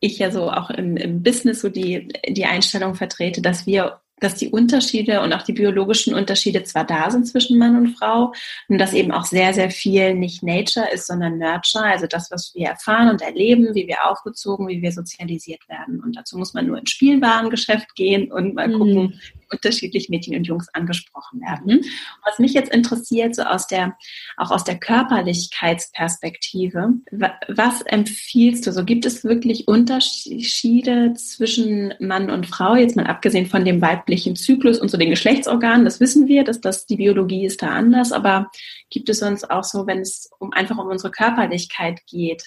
[0.00, 4.36] ich ja so auch im, im Business so die, die Einstellung vertrete, dass wir dass
[4.36, 8.32] die Unterschiede und auch die biologischen Unterschiede zwar da sind zwischen Mann und Frau
[8.68, 12.52] und dass eben auch sehr, sehr viel nicht Nature ist, sondern Nurture, also das, was
[12.54, 16.00] wir erfahren und erleben, wie wir aufgezogen, wie wir sozialisiert werden.
[16.00, 19.14] Und dazu muss man nur ins Spielwarengeschäft gehen und mal mhm.
[19.52, 21.76] Unterschiedlich Mädchen und Jungs angesprochen werden.
[21.76, 21.84] Mhm.
[22.24, 23.96] Was mich jetzt interessiert, so aus der,
[24.36, 26.94] auch aus der Körperlichkeitsperspektive,
[27.48, 28.72] was empfiehlst du?
[28.72, 34.36] So gibt es wirklich Unterschiede zwischen Mann und Frau, jetzt mal abgesehen von dem weiblichen
[34.36, 38.12] Zyklus und so den Geschlechtsorganen, das wissen wir, dass das, die Biologie ist da anders,
[38.12, 38.50] aber
[38.90, 42.44] gibt es sonst auch so, wenn es um einfach um unsere Körperlichkeit geht,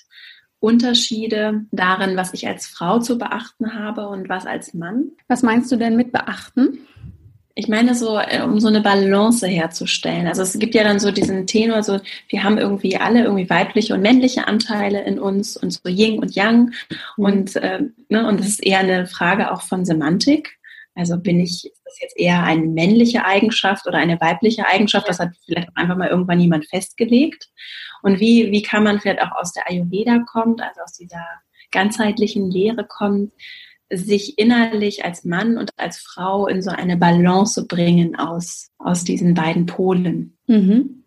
[0.59, 5.11] Unterschiede darin, was ich als Frau zu beachten habe und was als Mann.
[5.27, 6.79] Was meinst du denn mit beachten?
[7.57, 10.27] Ich meine so, äh, um so eine Balance herzustellen.
[10.27, 13.93] Also es gibt ja dann so diesen Tenor, so wir haben irgendwie alle irgendwie weibliche
[13.93, 16.73] und männliche Anteile in uns und so Yin und Yang.
[17.17, 17.23] Mhm.
[17.23, 20.57] Und, äh, ne, und das ist eher eine Frage auch von Semantik.
[20.95, 25.09] Also bin ich, ist das jetzt eher eine männliche Eigenschaft oder eine weibliche Eigenschaft?
[25.09, 27.49] Das hat vielleicht auch einfach mal irgendwann jemand festgelegt.
[28.01, 31.25] Und wie, wie kann man vielleicht auch aus der Ayurveda kommt, also aus dieser
[31.71, 33.33] ganzheitlichen Lehre kommt,
[33.91, 39.33] sich innerlich als Mann und als Frau in so eine Balance bringen aus, aus diesen
[39.33, 40.37] beiden Polen.
[40.47, 41.04] Mhm.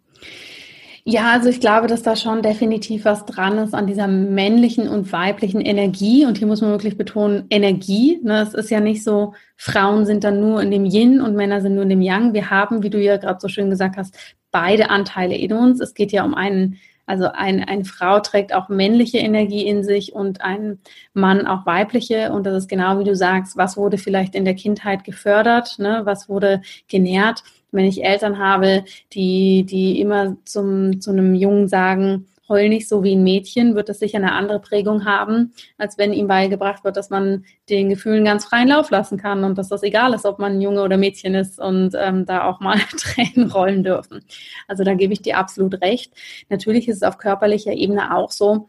[1.10, 5.10] Ja, also ich glaube, dass da schon definitiv was dran ist an dieser männlichen und
[5.10, 6.26] weiblichen Energie.
[6.26, 8.20] Und hier muss man wirklich betonen, Energie.
[8.22, 8.42] Ne?
[8.42, 11.76] Es ist ja nicht so, Frauen sind dann nur in dem Yin und Männer sind
[11.76, 12.34] nur in dem Yang.
[12.34, 14.18] Wir haben, wie du ja gerade so schön gesagt hast,
[14.50, 15.80] beide Anteile in uns.
[15.80, 20.12] Es geht ja um einen also ein, eine Frau trägt auch männliche Energie in sich
[20.12, 20.78] und ein
[21.14, 22.32] Mann auch weibliche.
[22.32, 26.02] Und das ist genau wie du sagst, was wurde vielleicht in der Kindheit gefördert, ne?
[26.04, 27.44] was wurde genährt.
[27.70, 33.04] Wenn ich Eltern habe, die, die immer zum, zu einem Jungen sagen, heul nicht so
[33.04, 36.96] wie ein Mädchen, wird das sicher eine andere Prägung haben, als wenn ihm beigebracht wird,
[36.96, 40.38] dass man den Gefühlen ganz freien Lauf lassen kann und dass das egal ist, ob
[40.38, 44.24] man Junge oder Mädchen ist und ähm, da auch mal Tränen rollen dürfen.
[44.66, 46.12] Also da gebe ich dir absolut recht.
[46.48, 48.68] Natürlich ist es auf körperlicher Ebene auch so,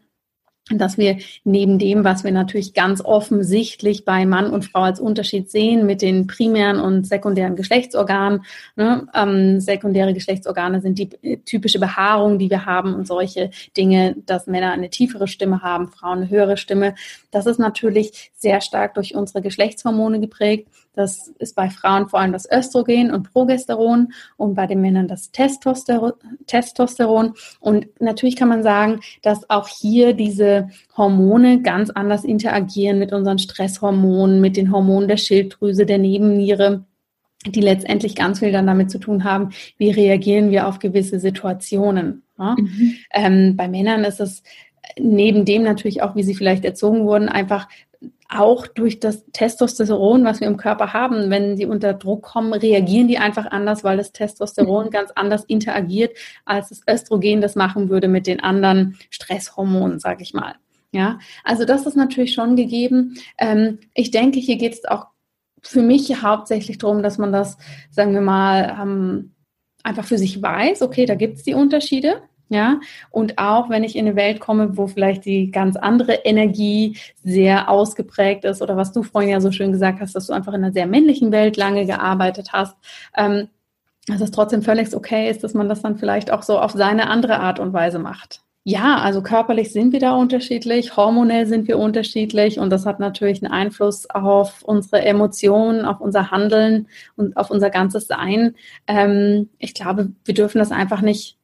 [0.68, 5.50] dass wir neben dem, was wir natürlich ganz offensichtlich bei Mann und Frau als Unterschied
[5.50, 8.44] sehen mit den primären und sekundären Geschlechtsorganen,
[8.76, 11.08] ne, ähm, sekundäre Geschlechtsorgane sind die
[11.44, 16.18] typische Behaarung, die wir haben und solche Dinge, dass Männer eine tiefere Stimme haben, Frauen
[16.18, 16.94] eine höhere Stimme.
[17.30, 20.68] Das ist natürlich sehr stark durch unsere Geschlechtshormone geprägt.
[20.92, 25.30] Das ist bei Frauen vor allem das Östrogen und Progesteron und bei den Männern das
[25.30, 27.34] Testosteron.
[27.60, 33.38] Und natürlich kann man sagen, dass auch hier diese Hormone ganz anders interagieren mit unseren
[33.38, 36.84] Stresshormonen, mit den Hormonen der Schilddrüse, der Nebenniere
[37.46, 42.22] die letztendlich ganz viel dann damit zu tun haben, wie reagieren wir auf gewisse Situationen.
[42.38, 42.54] Ja?
[42.58, 42.96] Mhm.
[43.14, 44.42] Ähm, bei Männern ist es
[44.98, 47.68] neben dem natürlich auch, wie sie vielleicht erzogen wurden, einfach
[48.30, 53.08] auch durch das Testosteron, was wir im Körper haben, wenn sie unter Druck kommen, reagieren
[53.08, 54.90] die einfach anders, weil das Testosteron mhm.
[54.90, 60.32] ganz anders interagiert, als das Östrogen das machen würde mit den anderen Stresshormonen, sage ich
[60.32, 60.54] mal.
[60.92, 63.16] Ja, also das ist natürlich schon gegeben.
[63.38, 65.06] Ähm, ich denke, hier geht es auch
[65.62, 67.58] für mich hauptsächlich darum, dass man das,
[67.90, 69.34] sagen wir mal, ähm,
[69.82, 72.22] einfach für sich weiß, okay, da gibt es die Unterschiede.
[72.52, 72.80] Ja,
[73.10, 77.70] und auch wenn ich in eine Welt komme, wo vielleicht die ganz andere Energie sehr
[77.70, 80.64] ausgeprägt ist oder was du vorhin ja so schön gesagt hast, dass du einfach in
[80.64, 82.76] einer sehr männlichen Welt lange gearbeitet hast,
[83.16, 83.48] ähm,
[84.08, 87.08] dass es trotzdem völlig okay ist, dass man das dann vielleicht auch so auf seine
[87.08, 88.42] andere Art und Weise macht.
[88.64, 93.42] Ja, also körperlich sind wir da unterschiedlich, hormonell sind wir unterschiedlich und das hat natürlich
[93.42, 98.56] einen Einfluss auf unsere Emotionen, auf unser Handeln und auf unser ganzes Sein.
[98.86, 101.39] Ähm, ich glaube, wir dürfen das einfach nicht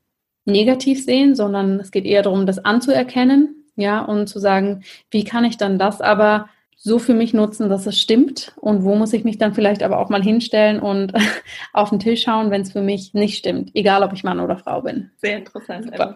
[0.46, 5.44] negativ sehen, sondern es geht eher darum, das anzuerkennen, ja, und zu sagen, wie kann
[5.44, 6.48] ich dann das aber
[6.86, 8.52] so für mich nutzen, dass es stimmt.
[8.60, 11.12] Und wo muss ich mich dann vielleicht aber auch mal hinstellen und
[11.72, 14.56] auf den Tisch schauen, wenn es für mich nicht stimmt, egal ob ich Mann oder
[14.56, 15.10] Frau bin.
[15.16, 15.92] Sehr interessant.
[15.92, 16.14] Also,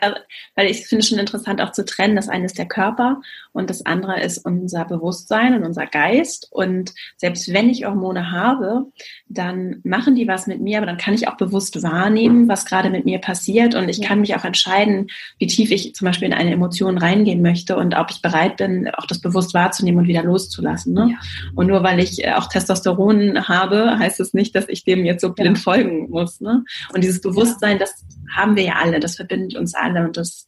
[0.00, 0.16] also,
[0.54, 3.20] weil ich finde es schon interessant auch zu trennen, das eine ist der Körper
[3.52, 6.48] und das andere ist unser Bewusstsein und unser Geist.
[6.52, 8.86] Und selbst wenn ich Hormone habe,
[9.28, 12.90] dann machen die was mit mir, aber dann kann ich auch bewusst wahrnehmen, was gerade
[12.90, 13.74] mit mir passiert.
[13.74, 15.08] Und ich kann mich auch entscheiden,
[15.38, 18.88] wie tief ich zum Beispiel in eine Emotion reingehen möchte und ob ich bereit bin,
[18.94, 20.94] auch das das bewusst wahrzunehmen und wieder loszulassen.
[20.94, 21.10] Ne?
[21.12, 21.50] Ja.
[21.54, 25.04] Und nur weil ich äh, auch Testosteron habe, heißt es das nicht, dass ich dem
[25.04, 25.62] jetzt so blind ja.
[25.62, 26.40] folgen muss.
[26.40, 26.64] Ne?
[26.92, 28.04] Und dieses Bewusstsein, das
[28.34, 30.46] haben wir ja alle, das verbindet uns alle und das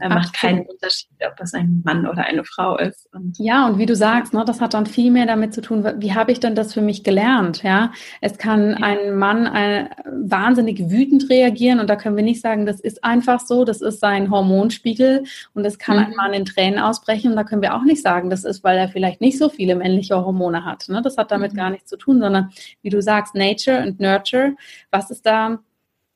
[0.00, 3.08] äh, macht keinen Unterschied, ob das ein Mann oder eine Frau ist.
[3.12, 5.86] Und ja, und wie du sagst, ne, das hat dann viel mehr damit zu tun,
[5.98, 7.62] wie habe ich denn das für mich gelernt?
[7.62, 8.76] Ja, es kann ja.
[8.78, 9.88] ein Mann äh,
[10.24, 14.00] wahnsinnig wütend reagieren und da können wir nicht sagen, das ist einfach so, das ist
[14.00, 16.04] sein Hormonspiegel und es kann mhm.
[16.04, 18.78] ein Mann in Tränen ausbrechen und da können wir auch nicht sagen, das ist, weil
[18.78, 20.88] er vielleicht nicht so viele männliche Hormone hat.
[20.88, 21.02] Ne?
[21.02, 21.56] Das hat damit mhm.
[21.56, 22.50] gar nichts zu tun, sondern
[22.82, 24.54] wie du sagst, Nature und Nurture,
[24.90, 25.58] was ist da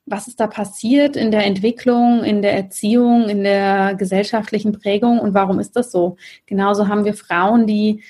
[0.05, 5.33] was ist da passiert in der Entwicklung, in der Erziehung, in der gesellschaftlichen Prägung und
[5.33, 6.17] warum ist das so?
[6.47, 8.03] Genauso haben wir Frauen, die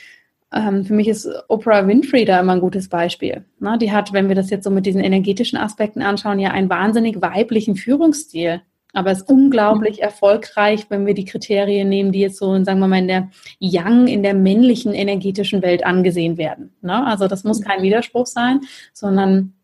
[0.53, 3.45] ähm, für mich ist Oprah Winfrey da immer ein gutes Beispiel.
[3.59, 3.79] Ne?
[3.79, 7.21] Die hat, wenn wir das jetzt so mit diesen energetischen Aspekten anschauen, ja einen wahnsinnig
[7.21, 8.63] weiblichen Führungsstil.
[8.93, 12.99] Aber ist unglaublich erfolgreich, wenn wir die Kriterien nehmen, die jetzt so, sagen wir mal,
[12.99, 13.31] in der
[13.61, 16.75] Young, in der männlichen energetischen Welt angesehen werden.
[16.83, 17.07] Ne?
[17.07, 18.61] Also das muss kein Widerspruch sein,
[18.93, 19.55] sondern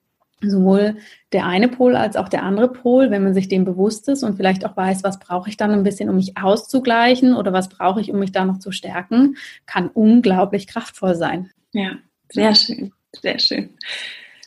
[0.41, 0.97] sowohl
[1.33, 4.37] der eine Pol als auch der andere Pol, wenn man sich dem bewusst ist und
[4.37, 8.01] vielleicht auch weiß, was brauche ich dann ein bisschen, um mich auszugleichen oder was brauche
[8.01, 11.51] ich, um mich da noch zu stärken, kann unglaublich kraftvoll sein.
[11.73, 11.99] Ja,
[12.31, 13.71] sehr schön, sehr schön.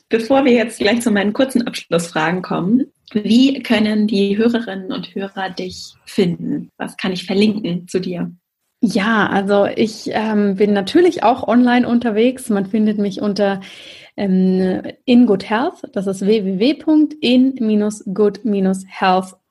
[0.09, 5.49] Bevor wir jetzt gleich zu meinen kurzen Abschlussfragen kommen, wie können die Hörerinnen und Hörer
[5.49, 6.69] dich finden?
[6.77, 8.31] Was kann ich verlinken zu dir?
[8.83, 12.49] Ja, also ich ähm, bin natürlich auch online unterwegs.
[12.49, 13.61] Man findet mich unter
[14.17, 15.83] ähm, in Good Health.
[15.93, 16.25] Das ist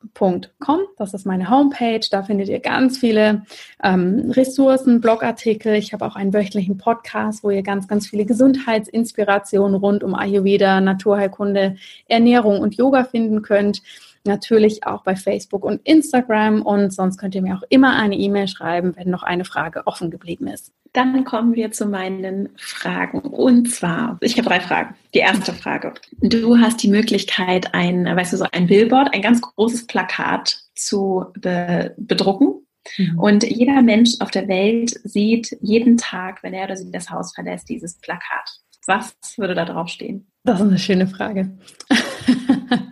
[0.01, 0.81] www.in-good-health.com.
[0.97, 2.01] Das ist meine Homepage.
[2.11, 3.43] Da findet ihr ganz viele
[3.83, 5.75] ähm, Ressourcen, Blogartikel.
[5.75, 10.81] Ich habe auch einen wöchentlichen Podcast, wo ihr ganz, ganz viele Gesundheitsinspirationen rund um Ayurveda,
[10.81, 11.77] Naturheilkunde,
[12.07, 13.83] Ernährung und Yoga finden könnt
[14.25, 18.49] natürlich auch bei Facebook und Instagram und sonst könnt ihr mir auch immer eine E-Mail
[18.49, 20.73] schreiben, wenn noch eine Frage offen geblieben ist.
[20.93, 23.21] Dann kommen wir zu meinen Fragen.
[23.21, 24.97] Und zwar, ich habe drei Fragen.
[25.15, 25.95] Die erste Frage.
[26.21, 31.27] Du hast die Möglichkeit, ein, weißt du, so ein Billboard, ein ganz großes Plakat zu
[31.39, 32.67] be bedrucken.
[32.99, 33.19] Mhm.
[33.19, 37.33] Und jeder Mensch auf der Welt sieht jeden Tag, wenn er oder sie das Haus
[37.35, 38.61] verlässt, dieses Plakat.
[38.87, 40.27] Was würde da drauf stehen?
[40.43, 41.57] Das ist eine schöne Frage.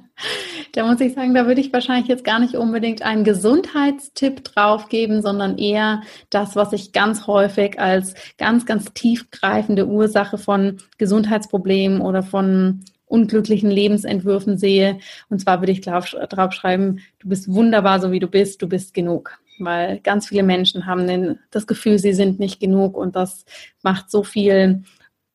[0.73, 5.23] Da muss ich sagen, da würde ich wahrscheinlich jetzt gar nicht unbedingt einen Gesundheitstipp draufgeben,
[5.23, 12.23] sondern eher das, was ich ganz häufig als ganz, ganz tiefgreifende Ursache von Gesundheitsproblemen oder
[12.23, 14.99] von unglücklichen Lebensentwürfen sehe.
[15.31, 19.39] Und zwar würde ich draufschreiben, du bist wunderbar, so wie du bist, du bist genug.
[19.59, 23.45] Weil ganz viele Menschen haben den, das Gefühl, sie sind nicht genug und das
[23.83, 24.85] macht so viel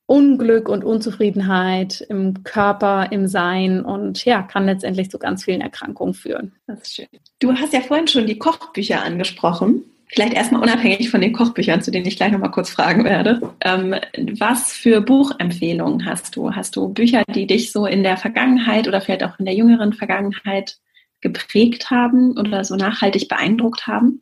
[0.06, 6.14] Unglück und Unzufriedenheit im Körper, im Sein und ja, kann letztendlich zu ganz vielen Erkrankungen
[6.14, 6.54] führen.
[6.68, 7.08] Das ist schön.
[7.40, 9.84] Du hast ja vorhin schon die Kochbücher angesprochen.
[10.08, 13.42] Vielleicht erstmal unabhängig von den Kochbüchern, zu denen ich gleich nochmal kurz fragen werde.
[13.62, 13.96] Ähm,
[14.38, 16.52] was für Buchempfehlungen hast du?
[16.52, 19.94] Hast du Bücher, die dich so in der Vergangenheit oder vielleicht auch in der jüngeren
[19.94, 20.78] Vergangenheit
[21.22, 24.22] geprägt haben oder so nachhaltig beeindruckt haben?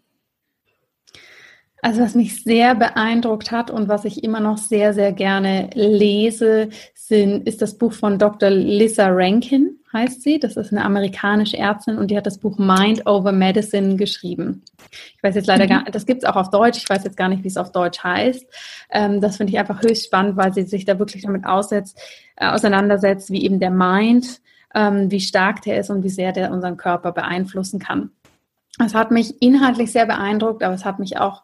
[1.83, 6.69] Also was mich sehr beeindruckt hat und was ich immer noch sehr, sehr gerne lese,
[6.93, 8.49] sind, ist das Buch von Dr.
[8.51, 10.39] Lisa Rankin, heißt sie.
[10.39, 14.63] Das ist eine amerikanische Ärztin und die hat das Buch Mind Over Medicine geschrieben.
[15.17, 15.69] Ich weiß jetzt leider mhm.
[15.69, 17.71] gar das gibt es auch auf Deutsch, ich weiß jetzt gar nicht, wie es auf
[17.71, 18.45] Deutsch heißt.
[18.91, 21.99] Ähm, das finde ich einfach höchst spannend, weil sie sich da wirklich damit aussetzt,
[22.35, 24.39] äh, auseinandersetzt, wie eben der Mind,
[24.75, 28.11] ähm, wie stark der ist und wie sehr der unseren Körper beeinflussen kann.
[28.83, 31.43] Es hat mich inhaltlich sehr beeindruckt, aber es hat mich auch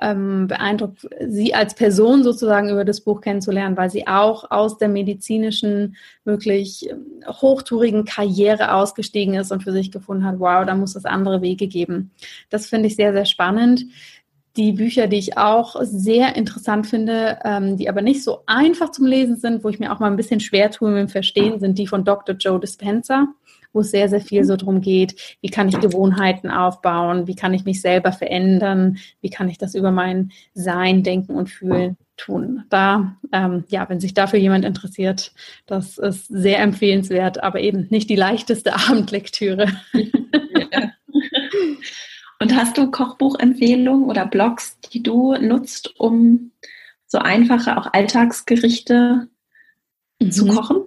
[0.00, 4.88] ähm, beeindruckt, sie als Person sozusagen über das Buch kennenzulernen, weil sie auch aus der
[4.88, 10.96] medizinischen, wirklich ähm, hochtourigen Karriere ausgestiegen ist und für sich gefunden hat, wow, da muss
[10.96, 12.10] es andere Wege geben.
[12.50, 13.86] Das finde ich sehr, sehr spannend.
[14.56, 19.06] Die Bücher, die ich auch sehr interessant finde, ähm, die aber nicht so einfach zum
[19.06, 21.78] Lesen sind, wo ich mir auch mal ein bisschen schwer tue mit dem Verstehen, sind
[21.78, 22.36] die von Dr.
[22.36, 23.28] Joe Dispenza
[23.76, 27.52] wo es sehr, sehr viel so darum geht, wie kann ich Gewohnheiten aufbauen, wie kann
[27.54, 32.64] ich mich selber verändern, wie kann ich das über mein Sein, Denken und Fühlen tun.
[32.70, 35.32] Da, ähm, ja, wenn sich dafür jemand interessiert,
[35.66, 39.66] das ist sehr empfehlenswert, aber eben nicht die leichteste Abendlektüre.
[39.92, 40.90] Ja.
[42.38, 46.52] Und hast du Kochbuchempfehlungen oder Blogs, die du nutzt, um
[47.06, 49.28] so einfache, auch Alltagsgerichte
[50.20, 50.32] mhm.
[50.32, 50.86] zu kochen?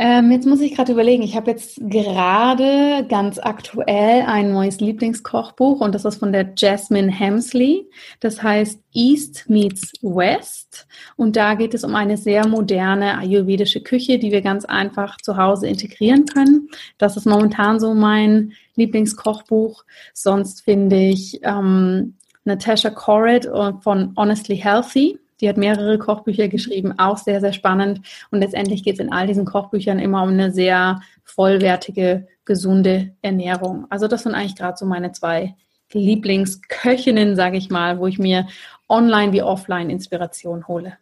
[0.00, 5.80] Ähm, jetzt muss ich gerade überlegen, ich habe jetzt gerade ganz aktuell ein neues Lieblingskochbuch
[5.80, 7.90] und das ist von der Jasmine Hemsley.
[8.20, 10.86] Das heißt East Meets West
[11.16, 15.36] und da geht es um eine sehr moderne ayurvedische Küche, die wir ganz einfach zu
[15.36, 16.68] Hause integrieren können.
[16.98, 19.82] Das ist momentan so mein Lieblingskochbuch.
[20.14, 23.46] Sonst finde ich ähm, Natasha Corrid
[23.80, 28.00] von Honestly Healthy die hat mehrere Kochbücher geschrieben, auch sehr, sehr spannend.
[28.30, 33.86] Und letztendlich geht es in all diesen Kochbüchern immer um eine sehr vollwertige, gesunde Ernährung.
[33.90, 35.54] Also das sind eigentlich gerade so meine zwei
[35.92, 38.46] Lieblingsköchinnen, sage ich mal, wo ich mir
[38.88, 40.96] online wie offline Inspiration hole.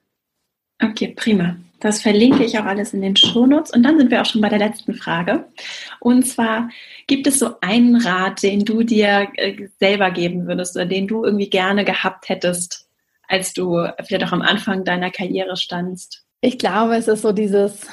[0.82, 1.56] Okay, prima.
[1.80, 3.72] Das verlinke ich auch alles in den Shownotes.
[3.72, 5.46] Und dann sind wir auch schon bei der letzten Frage.
[6.00, 6.70] Und zwar,
[7.06, 11.24] gibt es so einen Rat, den du dir äh, selber geben würdest oder den du
[11.24, 12.85] irgendwie gerne gehabt hättest,
[13.28, 16.24] als du vielleicht auch am Anfang deiner Karriere standst?
[16.40, 17.86] Ich glaube, es ist so dieses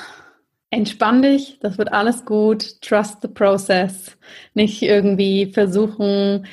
[0.70, 4.18] Entspann dich, das wird alles gut, trust the process.
[4.54, 6.46] Nicht irgendwie versuchen,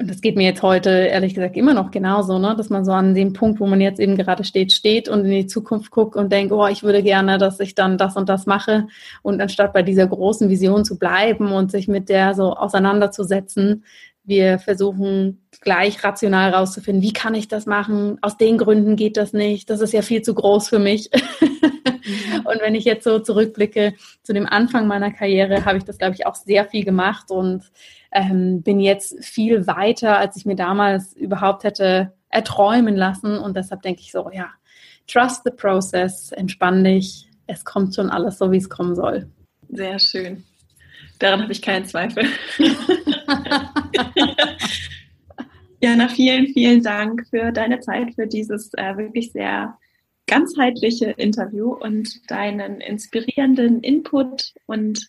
[0.00, 2.54] und das geht mir jetzt heute ehrlich gesagt immer noch genauso, ne?
[2.56, 5.32] dass man so an dem Punkt, wo man jetzt eben gerade steht, steht und in
[5.32, 8.46] die Zukunft guckt und denkt, oh, ich würde gerne, dass ich dann das und das
[8.46, 8.86] mache.
[9.22, 13.84] Und anstatt bei dieser großen Vision zu bleiben und sich mit der so auseinanderzusetzen,
[14.28, 18.18] wir versuchen gleich rational rauszufinden, wie kann ich das machen?
[18.20, 19.70] Aus den Gründen geht das nicht.
[19.70, 21.10] Das ist ja viel zu groß für mich.
[22.44, 26.14] Und wenn ich jetzt so zurückblicke zu dem Anfang meiner Karriere, habe ich das, glaube
[26.14, 27.64] ich, auch sehr viel gemacht und
[28.12, 33.38] ähm, bin jetzt viel weiter, als ich mir damals überhaupt hätte erträumen lassen.
[33.38, 34.48] Und deshalb denke ich so, ja,
[35.06, 37.28] trust the process, entspann dich.
[37.46, 39.28] Es kommt schon alles so, wie es kommen soll.
[39.68, 40.44] Sehr schön.
[41.18, 42.24] Daran habe ich keinen Zweifel.
[45.80, 49.78] Jana, vielen, vielen Dank für deine Zeit, für dieses äh, wirklich sehr
[50.26, 55.08] ganzheitliche Interview und deinen inspirierenden Input und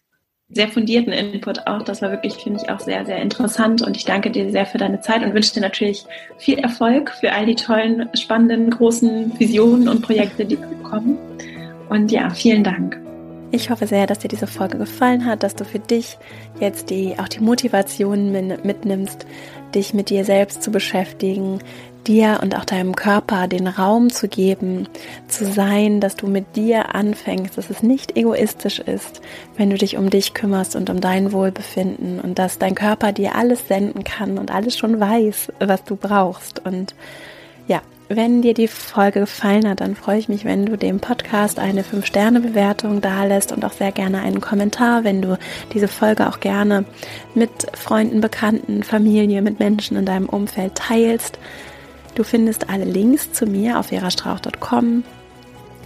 [0.50, 1.84] sehr fundierten Input auch.
[1.84, 4.80] Das war wirklich, finde ich, auch sehr, sehr interessant und ich danke dir sehr für
[4.80, 6.06] deine Zeit und wünsche dir natürlich
[6.38, 11.18] viel Erfolg für all die tollen, spannenden, großen Visionen und Projekte, die kommen.
[11.90, 13.09] Und ja, vielen Dank.
[13.52, 16.20] Ich hoffe sehr, dass dir diese Folge gefallen hat, dass du für dich
[16.60, 19.26] jetzt die, auch die Motivation mitnimmst,
[19.74, 21.60] dich mit dir selbst zu beschäftigen,
[22.06, 24.88] dir und auch deinem Körper den Raum zu geben,
[25.28, 29.22] zu sein, dass du mit dir anfängst, dass es nicht egoistisch ist,
[29.58, 33.36] wenn du dich um dich kümmerst und um dein Wohlbefinden und dass dein Körper dir
[33.36, 36.64] alles senden kann und alles schon weiß, was du brauchst.
[36.66, 36.94] Und
[37.68, 41.60] ja, wenn dir die Folge gefallen hat, dann freue ich mich, wenn du dem Podcast
[41.60, 45.38] eine 5-Sterne-Bewertung dalässt und auch sehr gerne einen Kommentar, wenn du
[45.74, 46.86] diese Folge auch gerne
[47.36, 51.38] mit Freunden, Bekannten, Familie, mit Menschen in deinem Umfeld teilst.
[52.16, 55.04] Du findest alle Links zu mir auf verastrauch.com.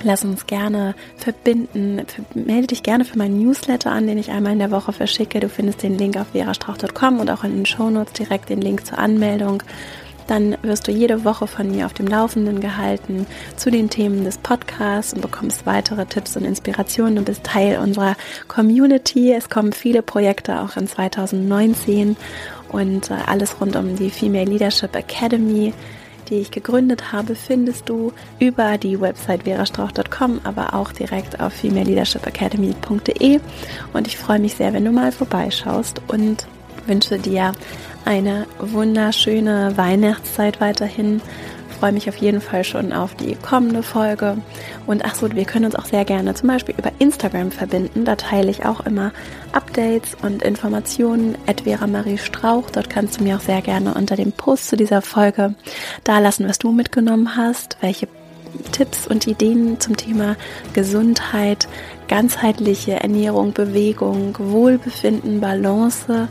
[0.01, 2.01] Lass uns gerne verbinden.
[2.34, 5.41] Melde dich gerne für meinen Newsletter an, den ich einmal in der Woche verschicke.
[5.41, 8.97] Du findest den Link auf verastrauch.com und auch in den Shownotes direkt den Link zur
[8.97, 9.63] Anmeldung
[10.28, 14.38] dann wirst du jede Woche von mir auf dem Laufenden gehalten zu den Themen des
[14.38, 17.15] Podcasts und bekommst weitere Tipps und Inspirationen.
[17.17, 18.15] Du bist Teil unserer
[18.47, 19.34] Community.
[19.34, 22.15] Es kommen viele Projekte auch in 2019
[22.69, 25.74] und äh, alles rund um die Female Leadership Academy
[26.30, 33.39] die ich gegründet habe, findest du über die Website verastrauch.com, aber auch direkt auf femaleleadershipacademy.de.
[33.93, 36.47] Und ich freue mich sehr, wenn du mal vorbeischaust und
[36.88, 37.53] wünsche dir
[38.06, 41.22] eine wunderschöne Weihnachtszeit weiterhin
[41.84, 44.38] freue mich auf jeden Fall schon auf die kommende Folge.
[44.88, 48.06] Und ach so, wir können uns auch sehr gerne zum Beispiel über Instagram verbinden.
[48.06, 49.12] Da teile ich auch immer
[49.51, 51.38] Updates und Informationen.
[51.62, 52.70] Vera Marie Strauch.
[52.70, 55.56] Dort kannst du mir auch sehr gerne unter dem Post zu dieser Folge
[56.06, 58.08] da lassen, was du mitgenommen hast, welche
[58.72, 60.38] Tipps und Ideen zum Thema
[60.72, 61.68] Gesundheit,
[62.08, 66.30] ganzheitliche Ernährung, Bewegung, Wohlbefinden, Balance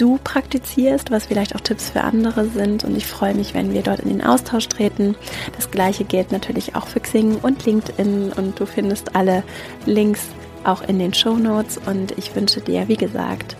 [0.00, 2.84] du praktizierst, was vielleicht auch Tipps für andere sind.
[2.84, 5.14] Und ich freue mich, wenn wir dort in den Austausch treten.
[5.56, 8.32] Das gleiche gilt natürlich auch für Xing und LinkedIn.
[8.32, 9.42] Und du findest alle
[9.86, 10.28] Links
[10.64, 11.78] auch in den Show Notes.
[11.86, 13.56] Und ich wünsche dir, wie gesagt,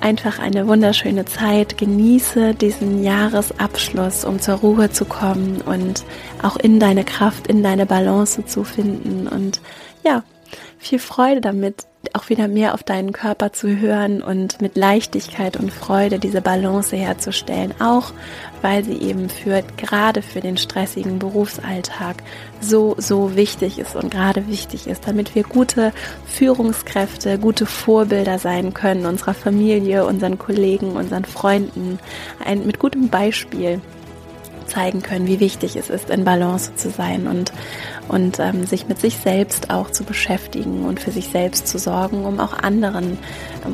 [0.00, 1.78] einfach eine wunderschöne Zeit.
[1.78, 6.04] Genieße diesen Jahresabschluss, um zur Ruhe zu kommen und
[6.42, 9.26] auch in deine Kraft, in deine Balance zu finden.
[9.26, 9.60] Und
[10.04, 10.22] ja,
[10.80, 15.70] viel Freude damit, auch wieder mehr auf deinen Körper zu hören und mit Leichtigkeit und
[15.70, 18.12] Freude diese Balance herzustellen, auch
[18.62, 22.22] weil sie eben für gerade für den stressigen Berufsalltag
[22.60, 25.92] so so wichtig ist und gerade wichtig ist, damit wir gute
[26.24, 31.98] Führungskräfte, gute Vorbilder sein können unserer Familie, unseren Kollegen, unseren Freunden,
[32.42, 33.82] ein, mit gutem Beispiel
[34.70, 37.52] zeigen können, wie wichtig es ist, in Balance zu sein und,
[38.08, 42.24] und ähm, sich mit sich selbst auch zu beschäftigen und für sich selbst zu sorgen,
[42.24, 43.18] um auch anderen,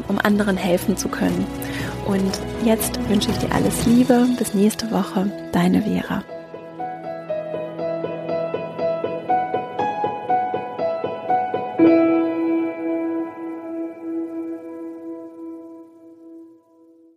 [0.08, 1.46] um, anderen helfen zu können.
[2.06, 4.26] Und jetzt wünsche ich dir alles Liebe.
[4.38, 5.30] Bis nächste Woche.
[5.52, 6.35] Deine Vera.